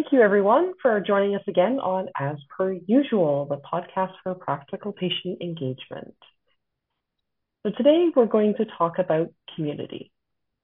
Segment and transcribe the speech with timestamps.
[0.00, 4.92] Thank you, everyone, for joining us again on As Per Usual, the podcast for practical
[4.92, 6.14] patient engagement.
[7.62, 10.10] So today we're going to talk about community.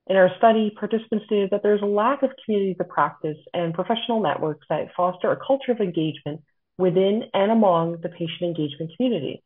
[0.06, 4.22] In our study, participants stated that there's a lack of communities of practice and professional
[4.22, 6.40] networks that foster a culture of engagement
[6.78, 9.44] within and among the patient engagement community.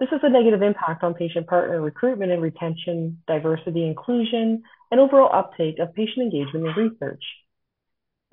[0.00, 5.28] This has a negative impact on patient partner recruitment and retention, diversity, inclusion, and overall
[5.30, 7.22] uptake of patient engagement and research.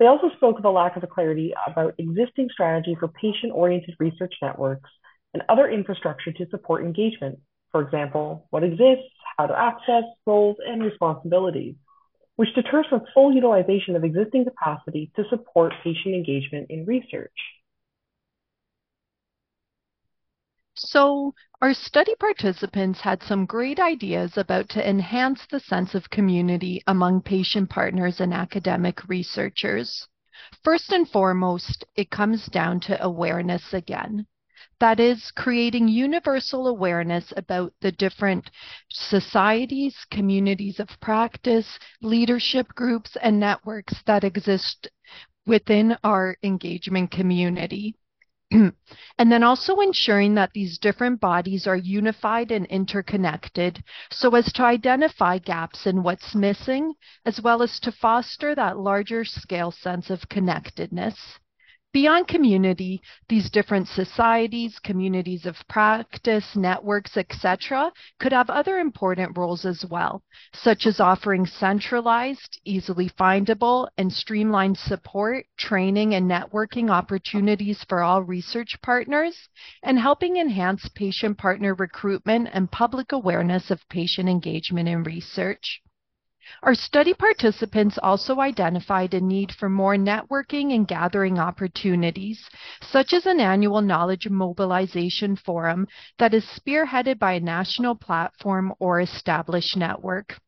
[0.00, 4.88] They also spoke of a lack of clarity about existing strategy for patient-oriented research networks
[5.34, 7.38] and other infrastructure to support engagement.
[7.70, 11.74] For example, what exists, how to access, roles, and responsibilities,
[12.36, 17.30] which deters from full utilization of existing capacity to support patient engagement in research.
[20.74, 26.82] So, our study participants had some great ideas about to enhance the sense of community
[26.86, 30.08] among patient partners and academic researchers.
[30.64, 34.26] First and foremost, it comes down to awareness again.
[34.80, 38.50] That is, creating universal awareness about the different
[38.88, 44.88] societies, communities of practice, leadership groups, and networks that exist
[45.46, 47.99] within our engagement community.
[49.18, 54.62] and then also ensuring that these different bodies are unified and interconnected so as to
[54.64, 60.28] identify gaps in what's missing, as well as to foster that larger scale sense of
[60.28, 61.38] connectedness.
[61.92, 67.90] Beyond community, these different societies, communities of practice, networks, etc.,
[68.20, 70.22] could have other important roles as well,
[70.52, 78.22] such as offering centralized, easily findable, and streamlined support, training, and networking opportunities for all
[78.22, 79.48] research partners,
[79.82, 85.82] and helping enhance patient partner recruitment and public awareness of patient engagement in research.
[86.62, 92.48] Our study participants also identified a need for more networking and gathering opportunities,
[92.82, 95.86] such as an annual knowledge mobilization forum
[96.18, 100.38] that is spearheaded by a national platform or established network.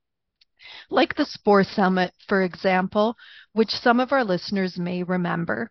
[0.91, 3.17] Like the SPOR Summit, for example,
[3.53, 5.71] which some of our listeners may remember.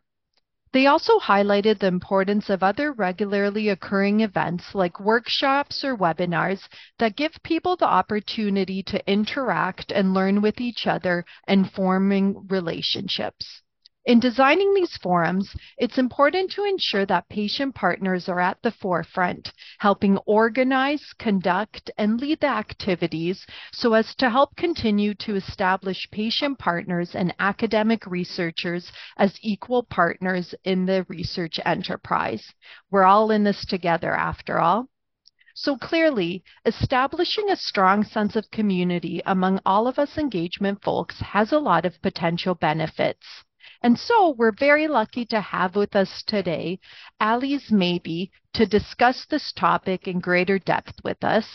[0.73, 6.67] They also highlighted the importance of other regularly occurring events like workshops or webinars
[6.97, 13.60] that give people the opportunity to interact and learn with each other and forming relationships.
[14.03, 19.53] In designing these forums, it's important to ensure that patient partners are at the forefront,
[19.77, 26.57] helping organize, conduct, and lead the activities so as to help continue to establish patient
[26.57, 32.51] partners and academic researchers as equal partners in the research enterprise.
[32.89, 34.87] We're all in this together after all.
[35.53, 41.51] So clearly, establishing a strong sense of community among all of us engagement folks has
[41.51, 43.43] a lot of potential benefits.
[43.83, 46.79] And so we're very lucky to have with us today
[47.19, 51.47] Alies Maybee to discuss this topic in greater depth with us.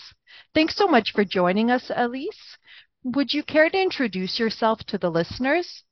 [0.52, 2.56] Thanks so much for joining us, Alies.
[3.04, 5.84] Would you care to introduce yourself to the listeners?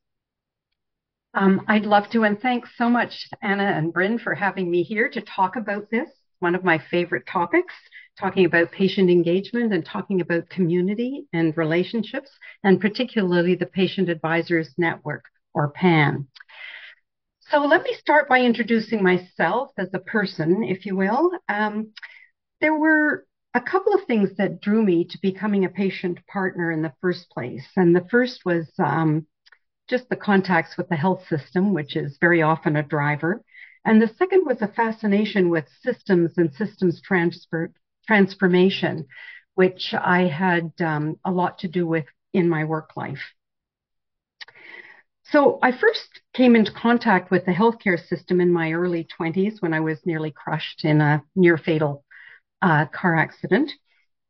[1.35, 5.09] Um, I'd love to, and thanks so much, Anna and Bryn, for having me here
[5.11, 6.09] to talk about this.
[6.41, 7.75] One of my favorite topics,
[8.19, 12.31] talking about patient engagement and talking about community and relationships,
[12.65, 16.29] and particularly the Patient Advisors Network or PAN.
[17.51, 21.31] So let me start by introducing myself as a person, if you will.
[21.49, 21.93] Um,
[22.61, 26.83] there were a couple of things that drew me to becoming a patient partner in
[26.83, 27.67] the first place.
[27.77, 29.27] And the first was um,
[29.89, 33.43] just the contacts with the health system, which is very often a driver.
[33.85, 37.71] And the second was a fascination with systems and systems transfer,
[38.07, 39.07] transformation,
[39.55, 43.21] which I had um, a lot to do with in my work life.
[45.35, 49.75] So I first came into contact with the healthcare system in my early 20s when
[49.75, 52.05] I was nearly crushed in a near fatal
[52.63, 53.73] uh, car accident.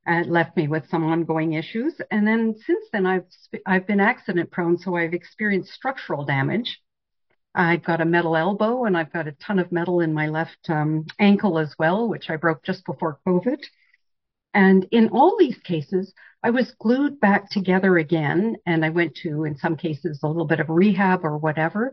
[0.07, 2.01] It left me with some ongoing issues.
[2.11, 3.27] And then since then, I've,
[3.67, 6.81] I've been accident prone, so I've experienced structural damage.
[7.55, 10.71] I've got a metal elbow and I've got a ton of metal in my left
[10.71, 13.63] um, ankle as well, which I broke just before COVID.
[14.55, 18.57] And in all these cases, I was glued back together again.
[18.67, 21.93] And I went to, in some cases, a little bit of rehab or whatever.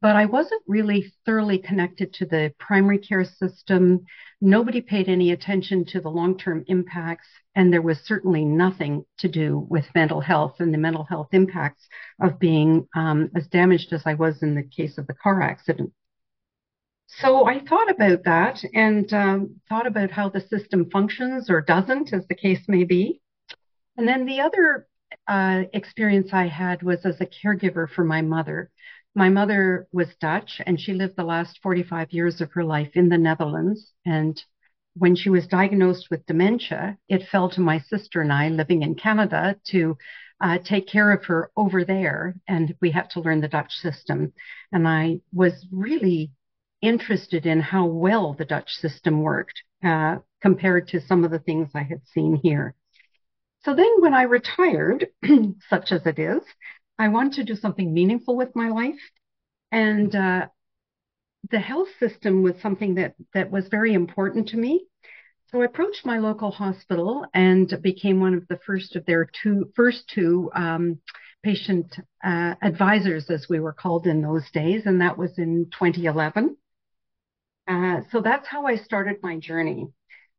[0.00, 4.04] But I wasn't really thoroughly connected to the primary care system.
[4.40, 7.26] Nobody paid any attention to the long term impacts.
[7.54, 11.88] And there was certainly nothing to do with mental health and the mental health impacts
[12.20, 15.92] of being um, as damaged as I was in the case of the car accident.
[17.06, 22.12] So I thought about that and um, thought about how the system functions or doesn't,
[22.12, 23.20] as the case may be.
[23.96, 24.86] And then the other
[25.26, 28.70] uh, experience I had was as a caregiver for my mother.
[29.14, 33.08] my mother was Dutch and she lived the last 45 years of her life in
[33.08, 33.94] the Netherlands.
[34.04, 34.42] And
[34.94, 38.94] when she was diagnosed with dementia, it fell to my sister and I living in
[38.94, 39.96] Canada to
[40.40, 42.34] uh, take care of her over there.
[42.46, 44.32] And we had to learn the Dutch system.
[44.72, 46.32] And I was really
[46.82, 51.70] interested in how well the Dutch system worked uh, compared to some of the things
[51.74, 52.74] I had seen here.
[53.64, 55.08] So then when I retired,
[55.68, 56.42] such as it is,
[56.98, 59.00] I wanted to do something meaningful with my life.
[59.72, 60.46] And uh,
[61.50, 64.86] the health system was something that, that was very important to me.
[65.50, 69.72] So I approached my local hospital and became one of the first of their two
[69.76, 71.00] first two um,
[71.42, 76.56] patient uh, advisors, as we were called in those days, and that was in 2011.
[77.66, 79.88] Uh, so that's how I started my journey.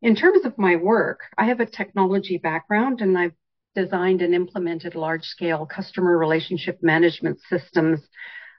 [0.01, 3.33] In terms of my work, I have a technology background and I've
[3.75, 8.01] designed and implemented large scale customer relationship management systems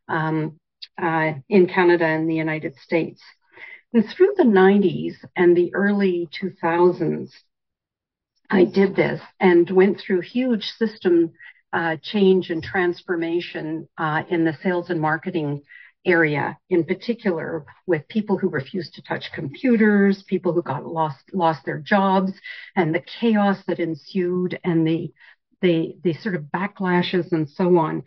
[0.09, 0.59] um,
[1.01, 3.21] uh, in Canada and the United States.
[3.93, 7.31] And through the 90s and the early 2000s,
[8.51, 11.33] I did this and went through huge system
[11.73, 15.63] uh, change and transformation uh, in the sales and marketing
[16.05, 21.65] area in particular with people who refused to touch computers, people who got lost lost
[21.65, 22.33] their jobs,
[22.77, 25.13] and the chaos that ensued and the
[25.61, 28.03] the the sort of backlashes and so on.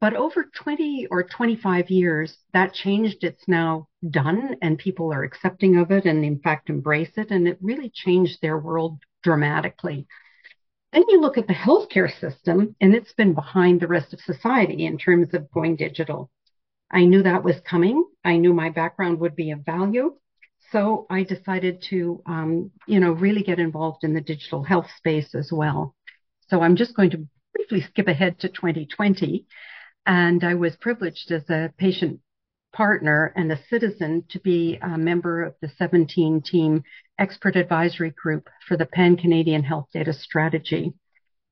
[0.00, 3.24] But over 20 or 25 years, that changed.
[3.24, 7.30] It's now done, and people are accepting of it and, in fact, embrace it.
[7.30, 10.06] And it really changed their world dramatically.
[10.92, 14.86] Then you look at the healthcare system, and it's been behind the rest of society
[14.86, 16.30] in terms of going digital.
[16.90, 18.04] I knew that was coming.
[18.24, 20.14] I knew my background would be of value.
[20.72, 25.34] So I decided to, um, you know, really get involved in the digital health space
[25.34, 25.94] as well.
[26.48, 29.46] So I'm just going to briefly skip ahead to 2020.
[30.06, 32.20] And I was privileged as a patient
[32.72, 36.82] partner and a citizen to be a member of the 17 team
[37.18, 40.92] expert advisory group for the Pan Canadian Health Data Strategy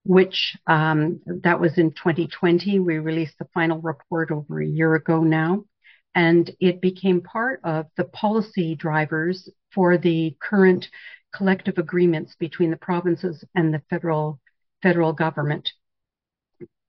[0.07, 2.79] which um, that was in 2020.
[2.79, 5.65] We released the final report over a year ago now,
[6.15, 10.89] and it became part of the policy drivers for the current
[11.35, 14.41] collective agreements between the provinces and the federal
[14.83, 15.71] federal government,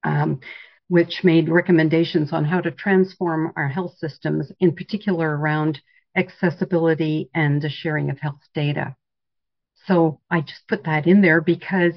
[0.03, 0.39] um,
[0.87, 5.81] which made recommendations on how to transform our health systems, in particular around
[6.15, 8.95] accessibility and the sharing of health data.
[9.85, 11.93] So I just put that in there because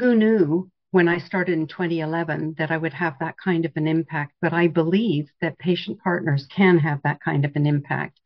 [0.00, 3.86] who knew when I started in 2011 that I would have that kind of an
[3.86, 4.32] impact?
[4.40, 8.18] But I believe that patient partners can have that kind of an impact,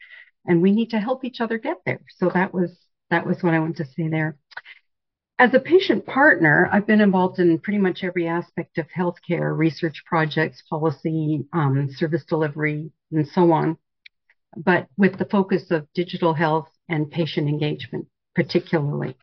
[0.47, 2.01] and we need to help each other get there.
[2.17, 2.71] So that was
[3.11, 4.39] that was what I wanted to say there.
[5.39, 10.05] As a patient partner, I've been involved in pretty much every aspect of healthcare, research
[10.07, 13.77] projects, policy, um, service delivery, and so on,
[14.57, 18.07] but with the focus of digital health and patient engagement,
[18.37, 19.17] particularly.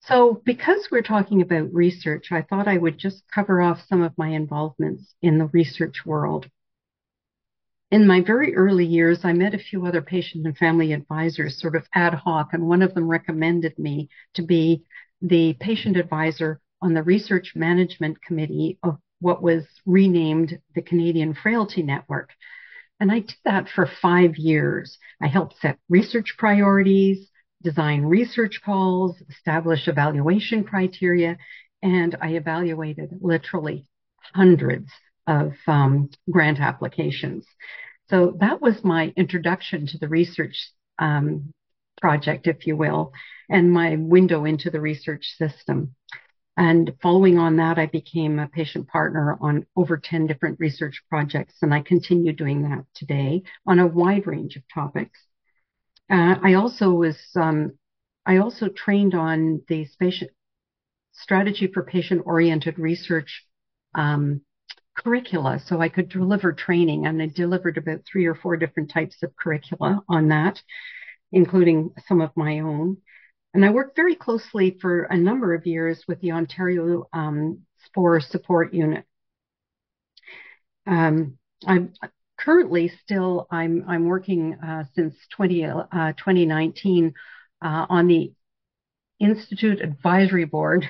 [0.00, 4.16] So, because we're talking about research, I thought I would just cover off some of
[4.16, 6.50] my involvements in the research world.
[7.90, 11.76] In my very early years, I met a few other patient and family advisors, sort
[11.76, 14.84] of ad hoc, and one of them recommended me to be
[15.20, 21.82] the patient advisor on the research management committee of what was renamed the Canadian Frailty
[21.82, 22.30] Network.
[23.00, 24.98] And I did that for five years.
[25.20, 27.30] I helped set research priorities,
[27.62, 31.36] design research calls, establish evaluation criteria,
[31.82, 33.86] and I evaluated literally
[34.34, 34.90] hundreds
[35.26, 37.46] of um, grant applications.
[38.08, 41.52] So that was my introduction to the research um,
[42.00, 43.12] project, if you will,
[43.48, 45.94] and my window into the research system.
[46.56, 51.54] And following on that, I became a patient partner on over 10 different research projects,
[51.62, 55.18] and I continue doing that today on a wide range of topics.
[56.10, 57.78] Uh, I also was um,
[58.26, 60.30] I also trained on the patient
[61.12, 63.44] strategy for patient oriented research
[63.94, 64.40] um,
[64.96, 69.22] curricula, so I could deliver training, and I delivered about three or four different types
[69.22, 70.60] of curricula on that,
[71.32, 72.96] including some of my own.
[73.54, 78.20] And I worked very closely for a number of years with the Ontario um, SPOR
[78.20, 79.04] Support Unit.
[80.86, 81.92] Um, I'm
[82.40, 87.14] currently still I'm I'm working uh, since 20, uh, 2019
[87.62, 88.32] uh, on the
[89.20, 90.88] Institute Advisory Board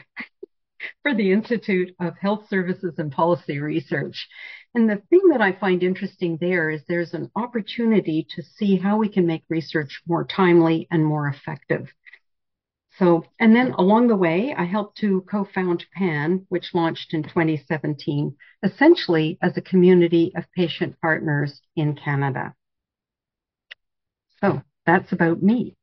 [1.03, 4.29] for the Institute of Health Services and Policy Research.
[4.75, 8.99] And the thing that I find interesting there is there's an opportunity to see how
[8.99, 11.89] we can make research more timely and more effective.
[13.01, 17.23] So, and then along the way, I helped to co found PAN, which launched in
[17.23, 22.55] 2017, essentially as a community of patient partners in Canada.
[24.43, 25.77] So that's about me.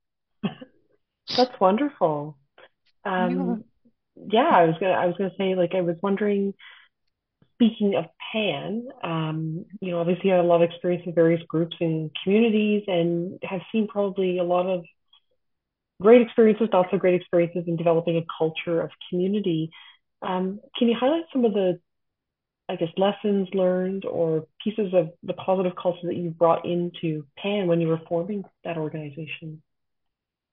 [1.35, 2.37] That's wonderful.
[3.03, 3.63] Um,
[4.15, 4.43] yeah.
[4.43, 6.53] yeah, I was gonna I was gonna say like I was wondering.
[7.55, 11.41] Speaking of PAN, um, you know, obviously you have a lot of experience with various
[11.47, 14.85] groups and communities, and have seen probably a lot of
[16.01, 19.71] great experiences, not so great experiences in developing a culture of community.
[20.21, 21.79] Um, can you highlight some of the,
[22.69, 27.67] I guess, lessons learned or pieces of the positive culture that you brought into PAN
[27.67, 29.61] when you were forming that organization?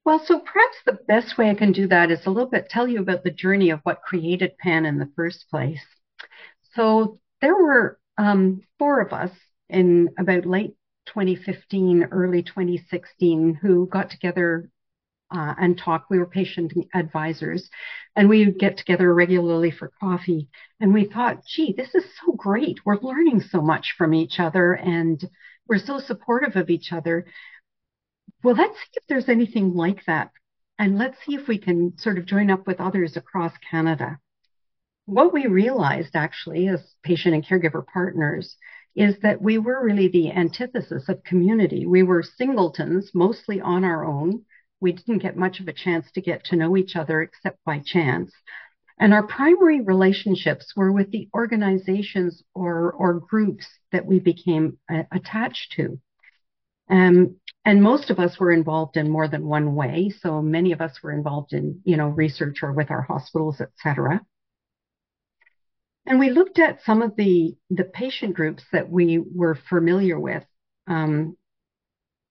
[0.05, 2.87] Well, so perhaps the best way I can do that is a little bit tell
[2.87, 5.81] you about the journey of what created PAN in the first place.
[6.75, 9.31] So there were um, four of us
[9.69, 10.75] in about late
[11.07, 14.69] 2015, early 2016 who got together
[15.35, 16.07] uh, and talk.
[16.09, 17.69] We were patient advisors,
[18.15, 20.49] and we would get together regularly for coffee.
[20.81, 22.79] And we thought, gee, this is so great.
[22.85, 25.23] We're learning so much from each other, and
[25.67, 27.27] we're so supportive of each other.
[28.43, 30.31] Well, let's see if there's anything like that.
[30.79, 34.19] And let's see if we can sort of join up with others across Canada.
[35.07, 38.57] What we realized actually as patient and caregiver partners
[38.97, 41.87] is that we were really the antithesis of community.
[41.87, 44.45] We were singletons, mostly on our own
[44.85, 47.77] we didn't get much of a chance to get to know each other except by
[47.95, 48.31] chance.
[49.03, 55.03] And our primary relationships were with the organizations or, or groups that we became uh,
[55.11, 55.99] attached to.
[56.89, 57.17] Um,
[57.65, 60.13] and most of us were involved in more than one way.
[60.23, 63.73] So many of us were involved in, you know, research or with our hospitals, et
[63.83, 64.21] cetera.
[66.07, 70.45] And we looked at some of the, the patient groups that we were familiar with.
[70.87, 71.37] Um,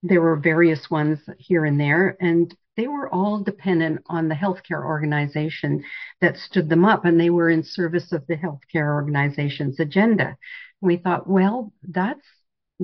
[0.04, 4.84] there were various ones here and there, and they were all dependent on the healthcare
[4.84, 5.82] organization
[6.20, 10.26] that stood them up, and they were in service of the healthcare organization's agenda.
[10.26, 10.36] And
[10.82, 12.26] we thought, well, that's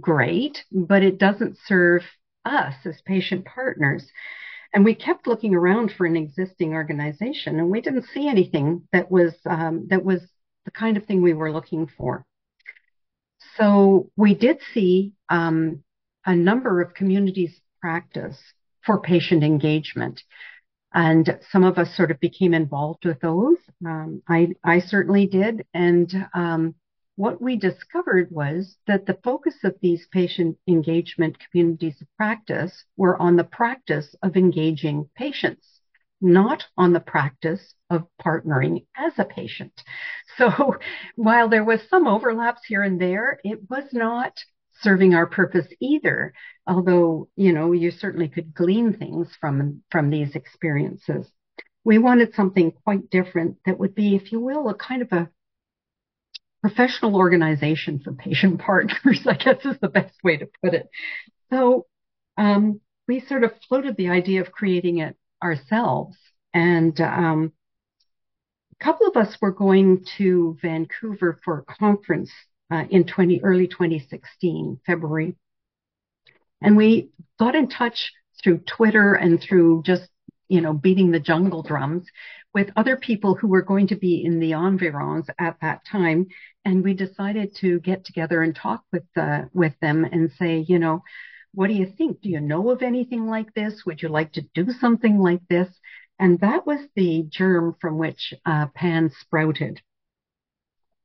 [0.00, 2.02] great, but it doesn't serve
[2.46, 4.06] us as patient partners.
[4.72, 9.10] And we kept looking around for an existing organization, and we didn't see anything that
[9.10, 10.22] was um, that was
[10.64, 12.24] the kind of thing we were looking for.
[13.58, 15.82] So we did see um,
[16.26, 18.38] a number of communities practice
[18.84, 20.22] for patient engagement.
[20.92, 23.56] And some of us sort of became involved with those.
[23.86, 25.64] Um, I, I certainly did.
[25.72, 26.74] And um,
[27.20, 33.20] what we discovered was that the focus of these patient engagement communities of practice were
[33.20, 35.80] on the practice of engaging patients,
[36.20, 39.82] not on the practice of partnering as a patient.
[40.38, 40.76] So
[41.16, 44.32] while there was some overlaps here and there, it was not
[44.82, 46.32] serving our purpose either.
[46.66, 51.26] Although, you know, you certainly could glean things from, from these experiences.
[51.84, 55.30] We wanted something quite different that would be, if you will, a kind of a
[56.60, 60.88] professional organization for patient partners, I guess is the best way to put it.
[61.50, 61.86] So,
[62.36, 66.16] um, we sort of floated the idea of creating it ourselves.
[66.54, 67.52] And, um,
[68.80, 72.30] a couple of us were going to Vancouver for a conference
[72.70, 75.36] uh, in 20, early 2016, February.
[76.62, 78.12] And we got in touch
[78.42, 80.08] through Twitter and through just,
[80.48, 82.06] you know, beating the jungle drums
[82.52, 86.26] with other people who were going to be in the environs at that time.
[86.64, 90.78] And we decided to get together and talk with, uh, with them and say, you
[90.78, 91.02] know,
[91.52, 92.20] what do you think?
[92.20, 93.84] Do you know of anything like this?
[93.86, 95.68] Would you like to do something like this?
[96.18, 99.80] And that was the germ from which uh, Pan sprouted.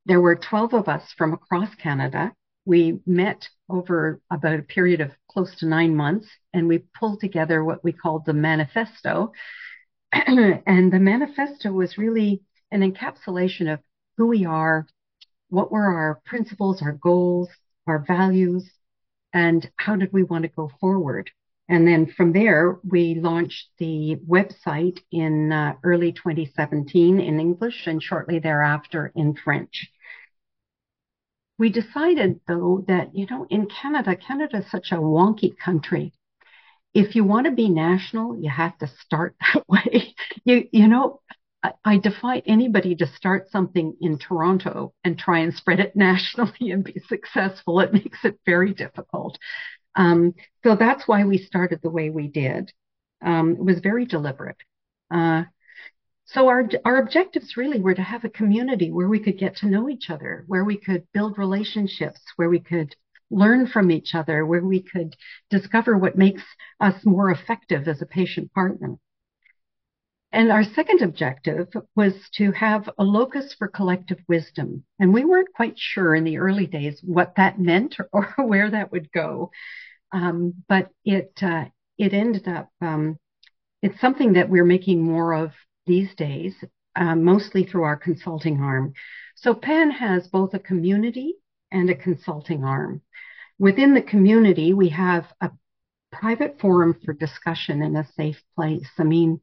[0.06, 2.34] There were 12 of us from across Canada.
[2.66, 7.64] We met over about a period of close to nine months and we pulled together
[7.64, 9.34] what we called the manifesto.
[10.12, 13.80] and the manifesto was really an encapsulation of
[14.18, 14.88] who we are,
[15.50, 17.50] what were our principles, our goals,
[17.88, 18.70] our values,
[19.34, 21.32] and how did we want to go forward.
[21.68, 28.02] And then from there, we launched the website in uh, early 2017 in English and
[28.02, 29.90] shortly thereafter in French.
[31.58, 36.14] We decided though that, you know, in Canada, Canada is such a wonky country.
[36.94, 40.16] If you want to be national, you have to start that way.
[40.44, 41.22] You, you know,
[41.64, 46.72] I, I defy anybody to start something in Toronto and try and spread it nationally
[46.72, 47.80] and be successful.
[47.80, 49.40] It makes it very difficult.
[49.96, 50.34] Um,
[50.64, 52.72] so that's why we started the way we did.
[53.22, 54.58] Um, it was very deliberate.
[55.10, 55.44] Uh,
[56.26, 59.68] so our our objectives really were to have a community where we could get to
[59.68, 62.96] know each other, where we could build relationships, where we could
[63.30, 65.16] learn from each other, where we could
[65.50, 66.44] discover what makes
[66.80, 68.96] us more effective as a patient partner.
[70.36, 74.84] And our second objective was to have a locus for collective wisdom.
[75.00, 78.70] And we weren't quite sure in the early days what that meant or, or where
[78.70, 79.52] that would go.
[80.12, 81.66] Um, but it, uh,
[81.98, 83.18] it ended up, um,
[83.82, 85.54] it's something that we're making more of
[85.86, 86.54] these days,
[86.98, 88.92] uh, mostly through our consulting arm.
[89.36, 91.36] So PAN has both a community
[91.72, 93.02] and a consulting arm.
[93.58, 95.52] Within the community, we have a
[96.12, 98.90] private forum for discussion in a safe place.
[98.98, 99.40] I mean,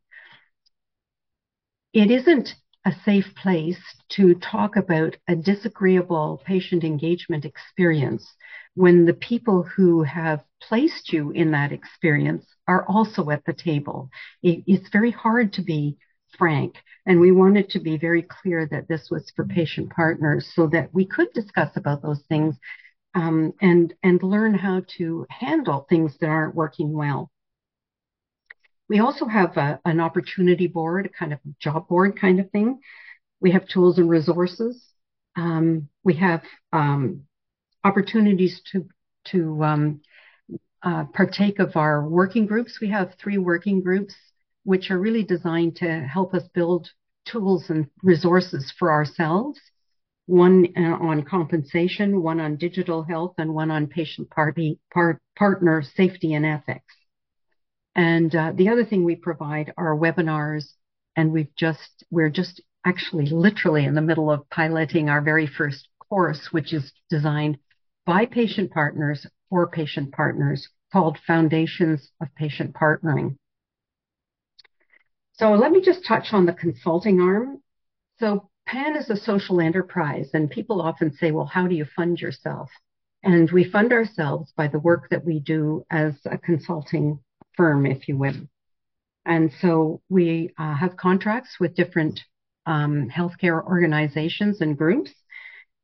[1.92, 3.80] it isn't a safe place
[4.10, 8.34] to talk about a disagreeable patient engagement experience
[8.74, 14.10] when the people who have placed you in that experience are also at the table.
[14.42, 15.98] It, it's very hard to be
[16.38, 20.66] frank, and we wanted to be very clear that this was for patient partners so
[20.68, 22.56] that we could discuss about those things
[23.14, 27.31] um, and and learn how to handle things that aren't working well.
[28.92, 32.80] We also have a, an opportunity board, a kind of job board kind of thing.
[33.40, 34.84] We have tools and resources.
[35.34, 36.42] Um, we have
[36.74, 37.22] um,
[37.84, 38.86] opportunities to
[39.30, 40.00] to um,
[40.82, 42.80] uh, partake of our working groups.
[42.82, 44.14] We have three working groups,
[44.64, 46.90] which are really designed to help us build
[47.24, 49.58] tools and resources for ourselves.
[50.26, 55.82] One uh, on compensation, one on digital health, and one on patient party, part, partner
[55.96, 56.94] safety and ethics.
[57.94, 60.64] And uh, the other thing we provide are webinars,
[61.16, 65.88] and we've just we're just actually literally in the middle of piloting our very first
[66.08, 67.58] course, which is designed
[68.06, 73.36] by patient partners for patient partners, called Foundations of Patient Partnering.
[75.34, 77.62] So let me just touch on the consulting arm.
[78.18, 82.20] So PAN is a social enterprise, and people often say, well, how do you fund
[82.20, 82.70] yourself?
[83.22, 87.18] And we fund ourselves by the work that we do as a consulting
[87.56, 88.34] firm, if you will.
[89.24, 92.20] And so we uh, have contracts with different
[92.66, 95.12] um, healthcare organizations and groups,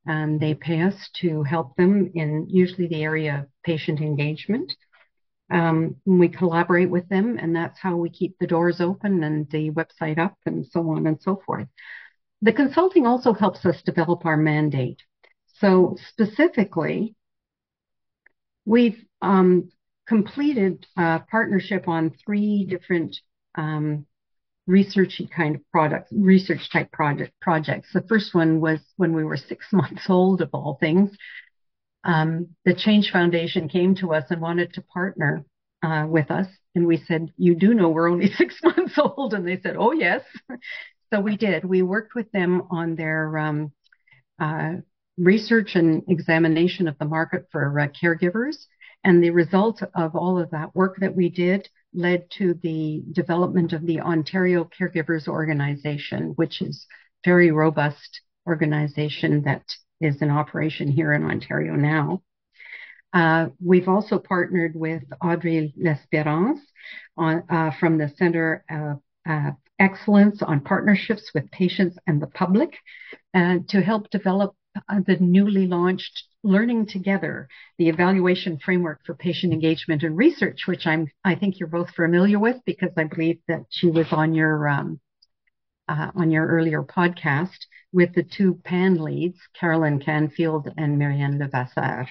[0.07, 4.73] and they pay us to help them in usually the area of patient engagement.
[5.51, 9.71] Um, we collaborate with them, and that's how we keep the doors open and the
[9.71, 11.69] website up and so on and so forth.
[12.43, 15.03] The consulting also helps us develop our mandate.
[15.61, 17.17] So specifically,
[18.65, 19.71] we've um,
[20.09, 23.17] completed a partnership on three different
[23.55, 24.07] um,
[24.69, 27.89] researchy kind of products, research type project projects.
[27.93, 31.11] The first one was when we were six months old, of all things.
[32.05, 35.45] Um, the Change Foundation came to us and wanted to partner
[35.83, 39.47] uh, with us, and we said, "You do know we're only six months old," and
[39.47, 40.23] they said, "Oh yes."
[41.13, 41.65] so we did.
[41.65, 43.73] We worked with them on their um,
[44.39, 44.75] uh,
[45.19, 48.57] research and examination of the market for uh, caregivers
[49.09, 53.73] and the result of all of that work that we did led to the development
[53.73, 56.87] of the Ontario Caregivers Organization, which is
[57.25, 59.65] a very robust organization that
[60.03, 62.23] is in operation here in Ontario now.
[63.15, 66.61] Uh, we've also partnered with Audrey L'Espérance
[67.17, 72.77] uh, from the Center of uh, Excellence on Partnerships with Patients and the Public
[73.33, 77.49] uh, to help develop uh, the newly launched Learning Together,
[77.79, 82.39] the evaluation framework for patient engagement and research, which I'm, I think you're both familiar
[82.39, 85.01] with because I believe that she was on your, um,
[85.89, 87.59] uh, on your earlier podcast
[87.93, 92.07] with the two PAN leads, Carolyn Canfield and Marianne Levasseur.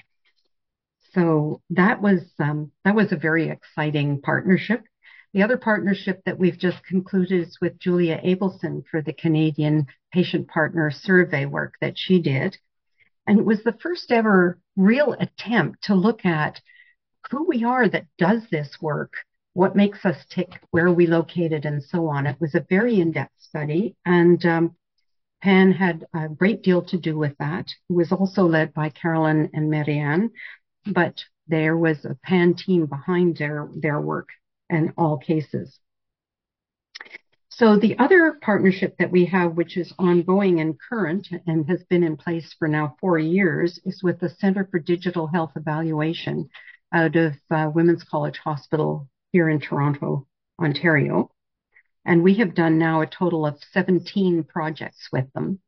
[1.14, 4.82] So that was, um, that was a very exciting partnership.
[5.32, 10.48] The other partnership that we've just concluded is with Julia Abelson for the Canadian Patient
[10.48, 12.58] Partner Survey work that she did.
[13.28, 16.62] And it was the first ever real attempt to look at
[17.30, 19.12] who we are that does this work,
[19.52, 22.26] what makes us tick, where are we located, and so on.
[22.26, 23.96] It was a very in depth study.
[24.06, 24.76] And um,
[25.42, 27.66] PAN had a great deal to do with that.
[27.90, 30.30] It was also led by Carolyn and Marianne,
[30.86, 34.30] but there was a PAN team behind their, their work
[34.70, 35.78] in all cases.
[37.58, 42.04] So the other partnership that we have, which is ongoing and current and has been
[42.04, 46.48] in place for now four years, is with the Center for Digital Health Evaluation
[46.94, 50.28] out of uh, Women's College Hospital here in Toronto,
[50.62, 51.32] Ontario.
[52.04, 55.58] And we have done now a total of 17 projects with them.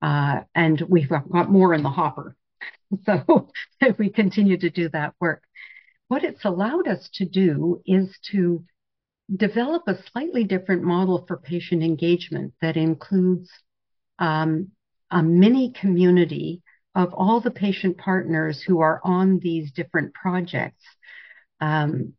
[0.00, 2.36] Uh, and we've got more in the hopper.
[3.06, 3.50] So
[3.98, 5.42] we continue to do that work.
[6.08, 8.64] What it's allowed us to do is to
[9.34, 13.50] develop a slightly different model for patient engagement that includes
[14.18, 14.68] um,
[15.10, 16.62] a mini community
[16.94, 20.84] of all the patient partners who are on these different projects.
[21.60, 22.14] Um,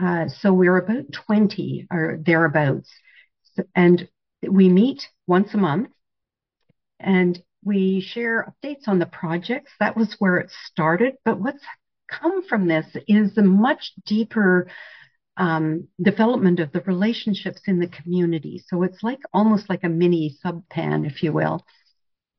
[0.00, 2.90] uh, so we're about 20 or thereabouts.
[3.74, 4.08] and
[4.48, 5.90] we meet once a month
[6.98, 9.70] and we share updates on the projects.
[9.78, 11.14] That was where it started.
[11.24, 11.62] But what's
[12.08, 14.68] come from this is a much deeper
[15.36, 18.62] um, development of the relationships in the community.
[18.66, 21.64] So it's like almost like a mini subpan, if you will.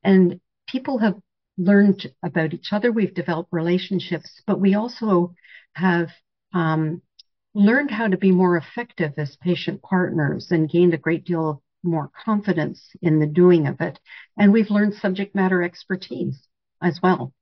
[0.04, 1.16] And people have
[1.58, 2.92] learned about each other.
[2.92, 5.34] We've developed relationships, but we also
[5.74, 6.10] have
[6.54, 7.02] um,
[7.54, 11.60] learned how to be more effective as patient partners and gained a great deal of
[11.84, 14.00] more confidence in the doing of it.
[14.38, 16.48] And we've learned subject matter expertise
[16.82, 17.34] as well.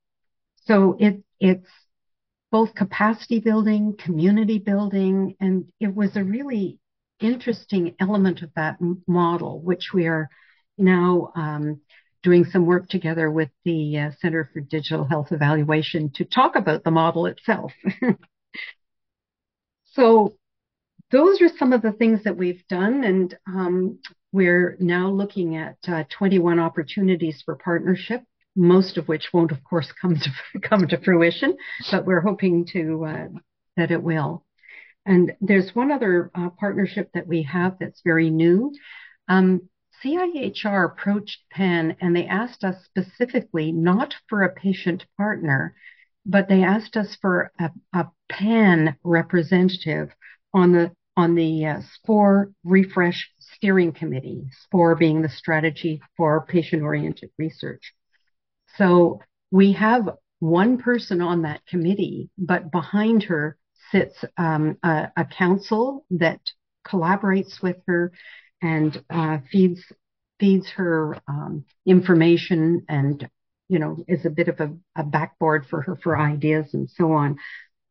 [0.66, 1.68] So it, it's
[2.52, 6.78] both capacity building, community building, and it was a really
[7.18, 8.76] interesting element of that
[9.08, 10.28] model, which we are
[10.76, 11.80] now um,
[12.22, 16.84] doing some work together with the uh, Center for Digital Health Evaluation to talk about
[16.84, 17.72] the model itself.
[19.86, 20.36] so
[21.10, 23.98] those are some of the things that we've done, and um,
[24.30, 28.22] we're now looking at uh, 21 opportunities for partnership
[28.54, 31.56] most of which won't, of course, come to come to fruition,
[31.90, 33.28] but we're hoping to uh,
[33.76, 34.44] that it will.
[35.04, 38.72] And there's one other uh, partnership that we have that's very new.
[39.28, 39.68] Um,
[40.04, 45.74] CIHR approached PAN and they asked us specifically not for a patient partner,
[46.26, 50.10] but they asked us for a, a PAN representative
[50.54, 56.82] on the on the uh, SPOR Refresh Steering Committee, SPOR being the strategy for patient
[56.82, 57.92] oriented research.
[58.76, 60.08] So we have
[60.38, 63.56] one person on that committee, but behind her
[63.90, 66.40] sits um, a, a, council that
[66.86, 68.12] collaborates with her
[68.60, 69.80] and uh, feeds
[70.40, 73.28] feeds her um, information and
[73.68, 77.12] you know is a bit of a, a backboard for her for ideas and so
[77.12, 77.38] on.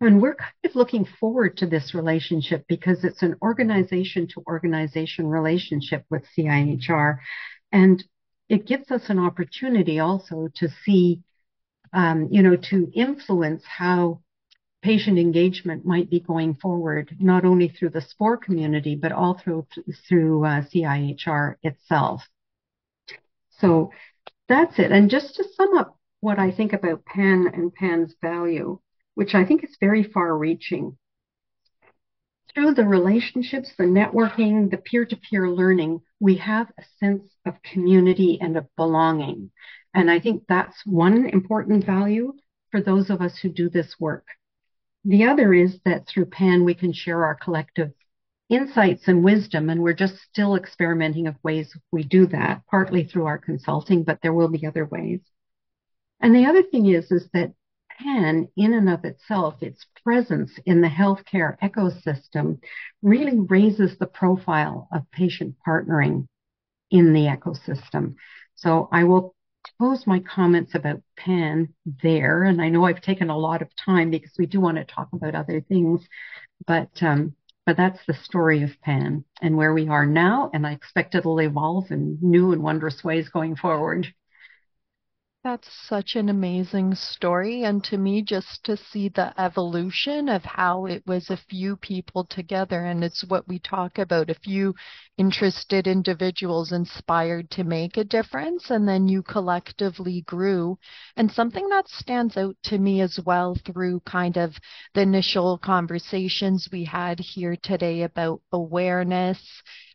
[0.01, 5.27] And we're kind of looking forward to this relationship because it's an organization to organization
[5.27, 7.19] relationship with CIHR.
[7.71, 8.03] And
[8.51, 11.21] it gives us an opportunity also to see,
[11.93, 14.19] um, you know, to influence how
[14.81, 19.65] patient engagement might be going forward, not only through the SPOR community, but all through,
[20.05, 22.23] through uh, CIHR itself.
[23.59, 23.91] So
[24.49, 24.91] that's it.
[24.91, 28.81] And just to sum up what I think about PAN and PAN's value,
[29.15, 30.97] which I think is very far reaching,
[32.53, 37.61] through the relationships, the networking, the peer to peer learning, we have a sense of
[37.63, 39.51] community and of belonging.
[39.93, 42.33] And I think that's one important value
[42.71, 44.25] for those of us who do this work.
[45.03, 47.91] The other is that through PAN, we can share our collective
[48.49, 53.25] insights and wisdom, and we're just still experimenting of ways we do that, partly through
[53.25, 55.21] our consulting, but there will be other ways.
[56.19, 57.53] And the other thing is, is that
[58.01, 62.59] PAN, in and of itself, its presence in the healthcare ecosystem
[63.01, 66.27] really raises the profile of patient partnering
[66.89, 68.15] in the ecosystem.
[68.55, 69.35] So I will
[69.77, 72.43] close my comments about PAN there.
[72.43, 75.09] And I know I've taken a lot of time because we do want to talk
[75.13, 76.01] about other things,
[76.65, 77.35] but um,
[77.65, 80.49] but that's the story of PAN and where we are now.
[80.53, 84.07] And I expect it'll evolve in new and wondrous ways going forward.
[85.43, 87.63] That's such an amazing story.
[87.63, 92.25] And to me, just to see the evolution of how it was a few people
[92.25, 94.75] together, and it's what we talk about a few
[95.17, 100.77] interested individuals inspired to make a difference, and then you collectively grew.
[101.15, 104.55] And something that stands out to me as well through kind of
[104.93, 109.39] the initial conversations we had here today about awareness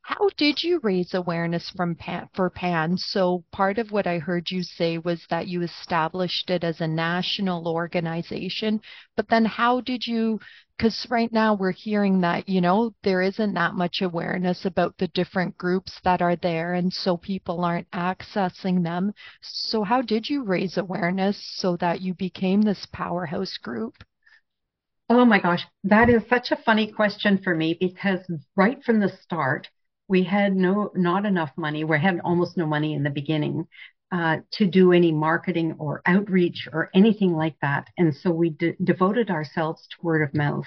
[0.06, 2.96] how did you raise awareness from PAN, for PAN?
[2.96, 6.86] So part of what I heard you say was that you established it as a
[6.86, 8.80] national organization,
[9.16, 10.38] but then how did you
[10.78, 15.08] because right now we're hearing that you know there isn't that much awareness about the
[15.08, 20.44] different groups that are there and so people aren't accessing them so how did you
[20.44, 23.94] raise awareness so that you became this powerhouse group
[25.08, 28.20] oh my gosh that is such a funny question for me because
[28.54, 29.66] right from the start
[30.08, 31.84] we had no not enough money.
[31.84, 33.66] We had almost no money in the beginning
[34.12, 38.76] uh, to do any marketing or outreach or anything like that, and so we de-
[38.82, 40.66] devoted ourselves to word of mouth.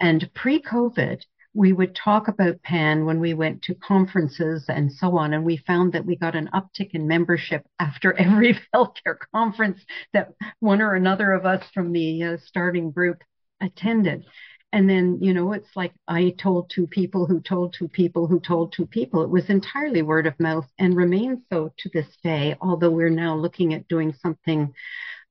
[0.00, 1.22] And pre-COVID,
[1.54, 5.32] we would talk about PAN when we went to conferences and so on.
[5.32, 9.80] And we found that we got an uptick in membership after every healthcare conference
[10.12, 13.22] that one or another of us from the uh, starting group
[13.60, 14.24] attended.
[14.72, 18.38] And then, you know, it's like I told two people who told two people who
[18.40, 19.22] told two people.
[19.22, 23.34] It was entirely word of mouth and remains so to this day, although we're now
[23.34, 24.74] looking at doing something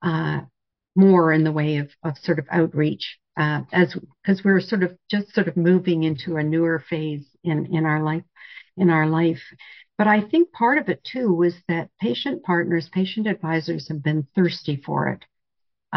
[0.01, 0.41] uh,
[0.95, 4.97] more in the way of, of sort of outreach uh, as because we're sort of
[5.11, 8.23] just sort of moving into a newer phase in, in our life.
[8.77, 9.41] in our life.
[9.97, 14.27] But I think part of it too was that patient partners, patient advisors have been
[14.35, 15.25] thirsty for it.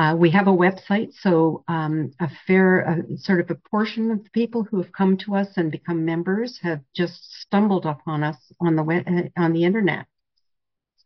[0.01, 4.31] Uh, we have a website, so um, a fair sort of a portion of the
[4.31, 8.77] people who have come to us and become members have just stumbled upon us on
[8.77, 10.07] the uh, on the internet.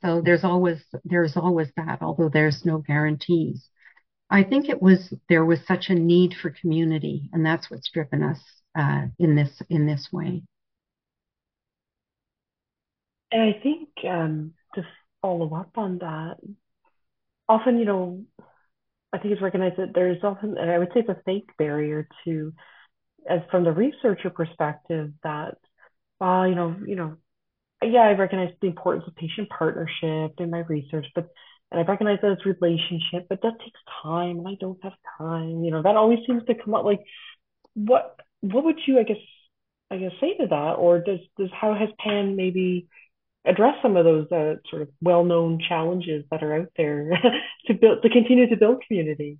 [0.00, 3.68] So there's always there's always that, although there's no guarantees.
[4.30, 8.22] I think it was there was such a need for community, and that's what's driven
[8.22, 8.38] us
[8.78, 10.44] uh, in this in this way.
[13.32, 14.86] And I think um, to
[15.20, 16.36] follow up on that,
[17.48, 18.24] often you know,
[19.14, 22.52] I think it's recognized that there's often, I would say it's a fake barrier to,
[23.30, 25.54] as from the researcher perspective, that,
[26.20, 27.16] well, you know, you know,
[27.82, 31.28] yeah, I recognize the importance of patient partnership in my research, but
[31.70, 35.64] and I recognize that it's relationship, but that takes time, and I don't have time.
[35.64, 36.84] You know, that always seems to come up.
[36.84, 37.00] Like,
[37.74, 39.16] what what would you, I guess,
[39.90, 42.88] I guess, say to that, or does does how has Pan maybe
[43.44, 47.10] address some of those uh, sort of well-known challenges that are out there
[47.66, 49.38] to build to continue to build community?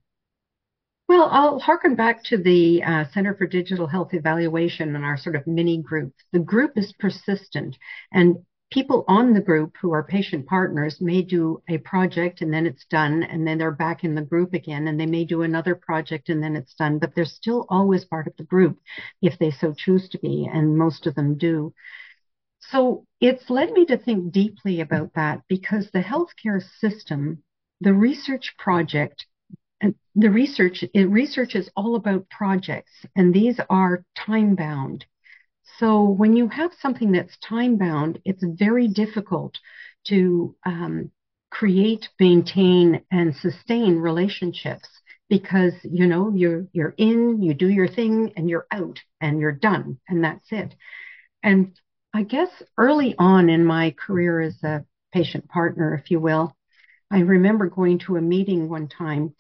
[1.07, 5.37] Well, I'll harken back to the uh, Center for Digital Health Evaluation and our sort
[5.37, 6.15] of mini group.
[6.33, 7.77] The group is persistent,
[8.11, 8.37] and
[8.71, 12.87] people on the group who are patient partners may do a project and then it's
[12.87, 16.29] done, and then they're back in the group again, and they may do another project
[16.29, 18.81] and then it's done, but they're still always part of the group
[19.21, 21.73] if they so choose to be, and most of them do.
[22.71, 27.43] So it's led me to think deeply about that because the healthcare system,
[27.81, 29.27] the research project,
[30.15, 35.05] the research, research is all about projects, and these are time bound.
[35.79, 39.59] So when you have something that's time bound, it's very difficult
[40.07, 41.11] to um,
[41.51, 44.89] create, maintain, and sustain relationships
[45.29, 49.53] because you know you're you're in, you do your thing, and you're out, and you're
[49.53, 50.75] done, and that's it.
[51.43, 51.79] And
[52.17, 56.57] I guess early on in my career as a patient partner, if you will,
[57.11, 59.35] I remember going to a meeting one time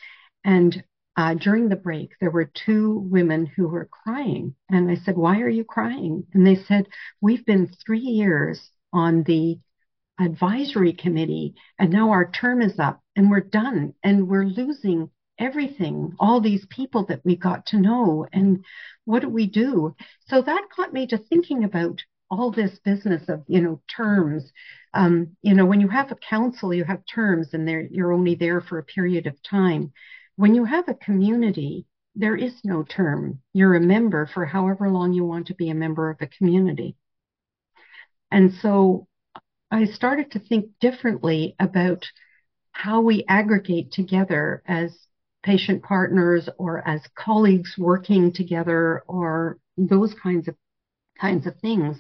[0.44, 0.82] and
[1.16, 4.56] uh, during the break, there were two women who were crying.
[4.68, 6.26] And I said, Why are you crying?
[6.34, 6.88] And they said,
[7.20, 8.60] We've been three years
[8.92, 9.60] on the
[10.18, 16.16] advisory committee, and now our term is up and we're done and we're losing everything,
[16.18, 18.26] all these people that we got to know.
[18.32, 18.64] And
[19.04, 19.94] what do we do?
[20.26, 22.02] So that got me to thinking about
[22.34, 24.52] all this business of you know terms.
[24.92, 28.60] Um, you know when you have a council you have terms and you're only there
[28.60, 29.92] for a period of time.
[30.36, 33.40] When you have a community there is no term.
[33.52, 36.96] You're a member for however long you want to be a member of a community.
[38.30, 39.08] And so
[39.70, 42.04] i started to think differently about
[42.72, 44.90] how we aggregate together as
[45.42, 50.56] patient partners or as colleagues working together or those kinds of
[51.24, 51.96] kinds of things.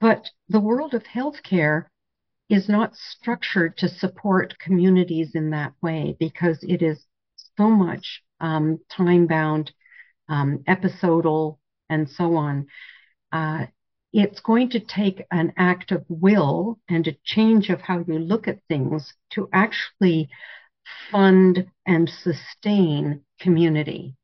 [0.00, 1.84] But the world of healthcare
[2.48, 7.04] is not structured to support communities in that way because it is
[7.56, 9.72] so much um, time bound,
[10.28, 12.66] um, episodal, and so on.
[13.32, 13.66] Uh,
[14.12, 18.48] it's going to take an act of will and a change of how you look
[18.48, 20.30] at things to actually
[21.10, 24.14] fund and sustain community.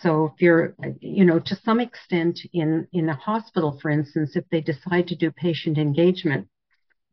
[0.00, 4.44] So if you're, you know, to some extent in, in a hospital, for instance, if
[4.50, 6.48] they decide to do patient engagement,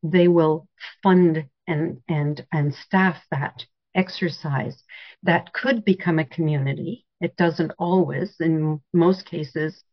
[0.04, 0.68] they will
[1.02, 4.84] fund and, and, and staff that exercise.
[5.24, 7.06] That could become a community.
[7.22, 8.36] It doesn't always.
[8.40, 9.84] In most cases,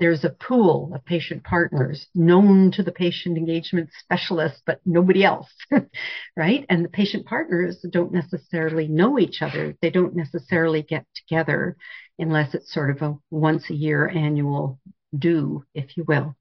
[0.00, 5.48] there's a pool of patient partners known to the patient engagement specialist, but nobody else,
[6.36, 6.64] right?
[6.70, 9.76] And the patient partners don't necessarily know each other.
[9.82, 11.76] They don't necessarily get together
[12.18, 14.80] unless it's sort of a once a year annual
[15.16, 16.34] do, if you will.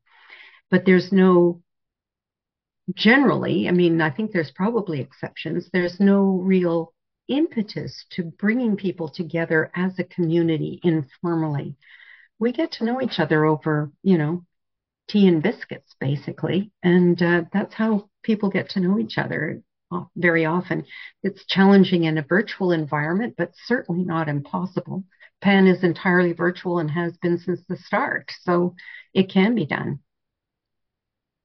[0.71, 1.61] But there's no,
[2.95, 6.93] generally, I mean, I think there's probably exceptions, there's no real
[7.27, 11.75] impetus to bringing people together as a community informally.
[12.39, 14.45] We get to know each other over, you know,
[15.10, 16.71] tea and biscuits, basically.
[16.84, 19.62] And uh, that's how people get to know each other
[20.15, 20.86] very often.
[21.23, 25.04] It's challenging in a virtual environment, but certainly not impossible.
[25.41, 28.32] Pan is entirely virtual and has been since the start.
[28.41, 28.75] So
[29.13, 29.99] it can be done.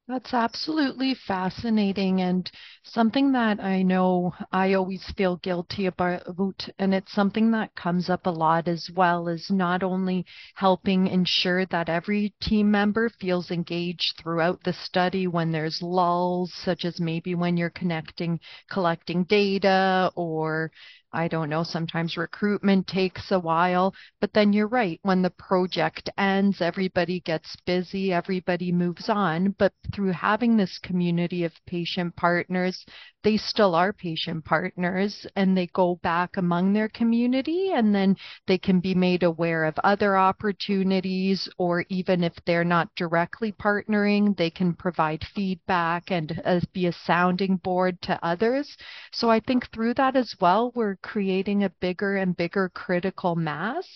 [0.06, 2.50] That's absolutely fascinating and
[2.82, 6.68] something that I know I always feel guilty about.
[6.78, 11.64] And it's something that comes up a lot as well is not only helping ensure
[11.66, 17.34] that every team member feels engaged throughout the study when there's lulls, such as maybe
[17.34, 18.40] when you're connecting,
[18.70, 20.70] collecting data or
[21.14, 24.98] I don't know, sometimes recruitment takes a while, but then you're right.
[25.02, 29.54] When the project ends, everybody gets busy, everybody moves on.
[29.58, 32.84] But through having this community of patient partners,
[33.24, 38.14] they still are patient partners and they go back among their community and then
[38.46, 44.36] they can be made aware of other opportunities or even if they're not directly partnering,
[44.36, 48.76] they can provide feedback and uh, be a sounding board to others.
[49.12, 53.86] So I think through that as well, we're creating a bigger and bigger critical mass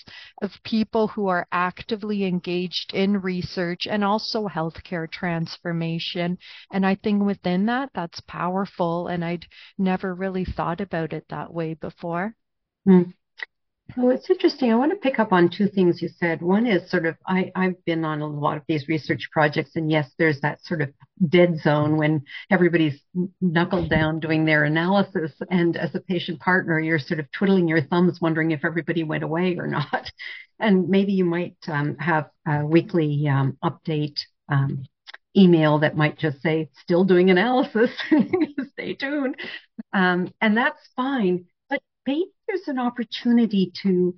[0.41, 6.39] of people who are actively engaged in research and also healthcare transformation.
[6.73, 9.09] And I think within that, that's powerful.
[9.19, 12.37] And I'd never really thought about it that way before.
[12.87, 13.15] Mm.
[13.97, 14.71] So it's interesting.
[14.71, 16.41] I want to pick up on two things you said.
[16.41, 19.91] One is sort of I, I've been on a lot of these research projects, and
[19.91, 20.93] yes, there's that sort of
[21.29, 23.01] dead zone when everybody's
[23.41, 27.83] knuckled down doing their analysis, and as a patient partner, you're sort of twiddling your
[27.83, 30.13] thumbs, wondering if everybody went away or not.
[30.61, 34.87] And maybe you might um, have a weekly um, update um,
[35.37, 37.91] email that might just say "still doing analysis."
[38.73, 39.37] Stay tuned,
[39.93, 44.15] um, and that's fine But maybe there's an opportunity to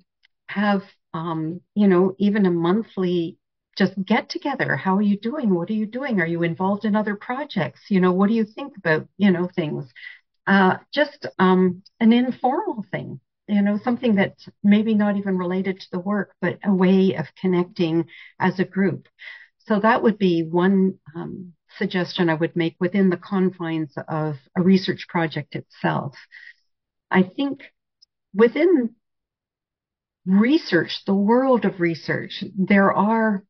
[0.47, 3.37] have, um, you know, even a monthly
[3.77, 4.75] just get together.
[4.75, 5.53] How are you doing?
[5.55, 6.19] What are you doing?
[6.19, 7.81] Are you involved in other projects?
[7.89, 9.91] You know, what do you think about, you know, things?
[10.47, 15.87] Uh, just um, an informal thing, you know, something that's maybe not even related to
[15.91, 18.05] the work, but a way of connecting
[18.39, 19.07] as a group.
[19.67, 24.61] So that would be one um, suggestion I would make within the confines of a
[24.61, 26.15] research project itself.
[27.09, 27.61] I think
[28.33, 28.95] within
[30.25, 33.43] research, the world of research, there are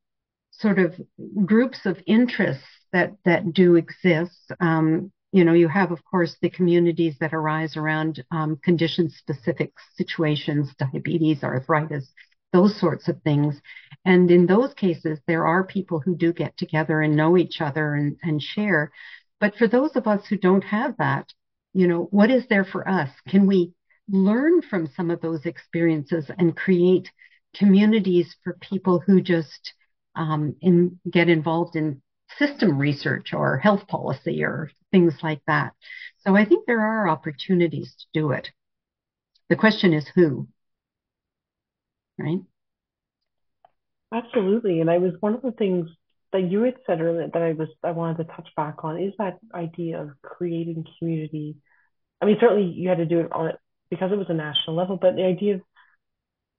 [0.52, 1.00] sort of
[1.46, 4.52] groups of interests that that do exist.
[4.60, 10.74] Um, you know, you have, of course, the communities that arise around um, condition-specific situations,
[10.78, 12.12] diabetes, arthritis,
[12.54, 13.60] those sorts of things.
[14.06, 17.96] And in those cases, there are people who do get together and know each other
[17.96, 18.92] and, and share.
[19.40, 21.32] But for those of us who don't have that,
[21.74, 23.10] you know, what is there for us?
[23.28, 23.74] Can we
[24.10, 27.10] learn from some of those experiences and create
[27.56, 29.74] communities for people who just
[30.16, 32.02] um, in, get involved in
[32.38, 35.74] system research or health policy or things like that.
[36.20, 38.50] So I think there are opportunities to do it.
[39.50, 40.48] The question is who,
[42.22, 42.40] right?
[44.14, 44.82] Absolutely.
[44.82, 45.90] And I was one of the things
[46.34, 49.14] that you had said earlier that I was I wanted to touch back on is
[49.18, 51.58] that idea of creating community.
[52.22, 53.56] I mean, certainly you had to do it on it
[53.90, 55.62] because it was a national level, but the idea of,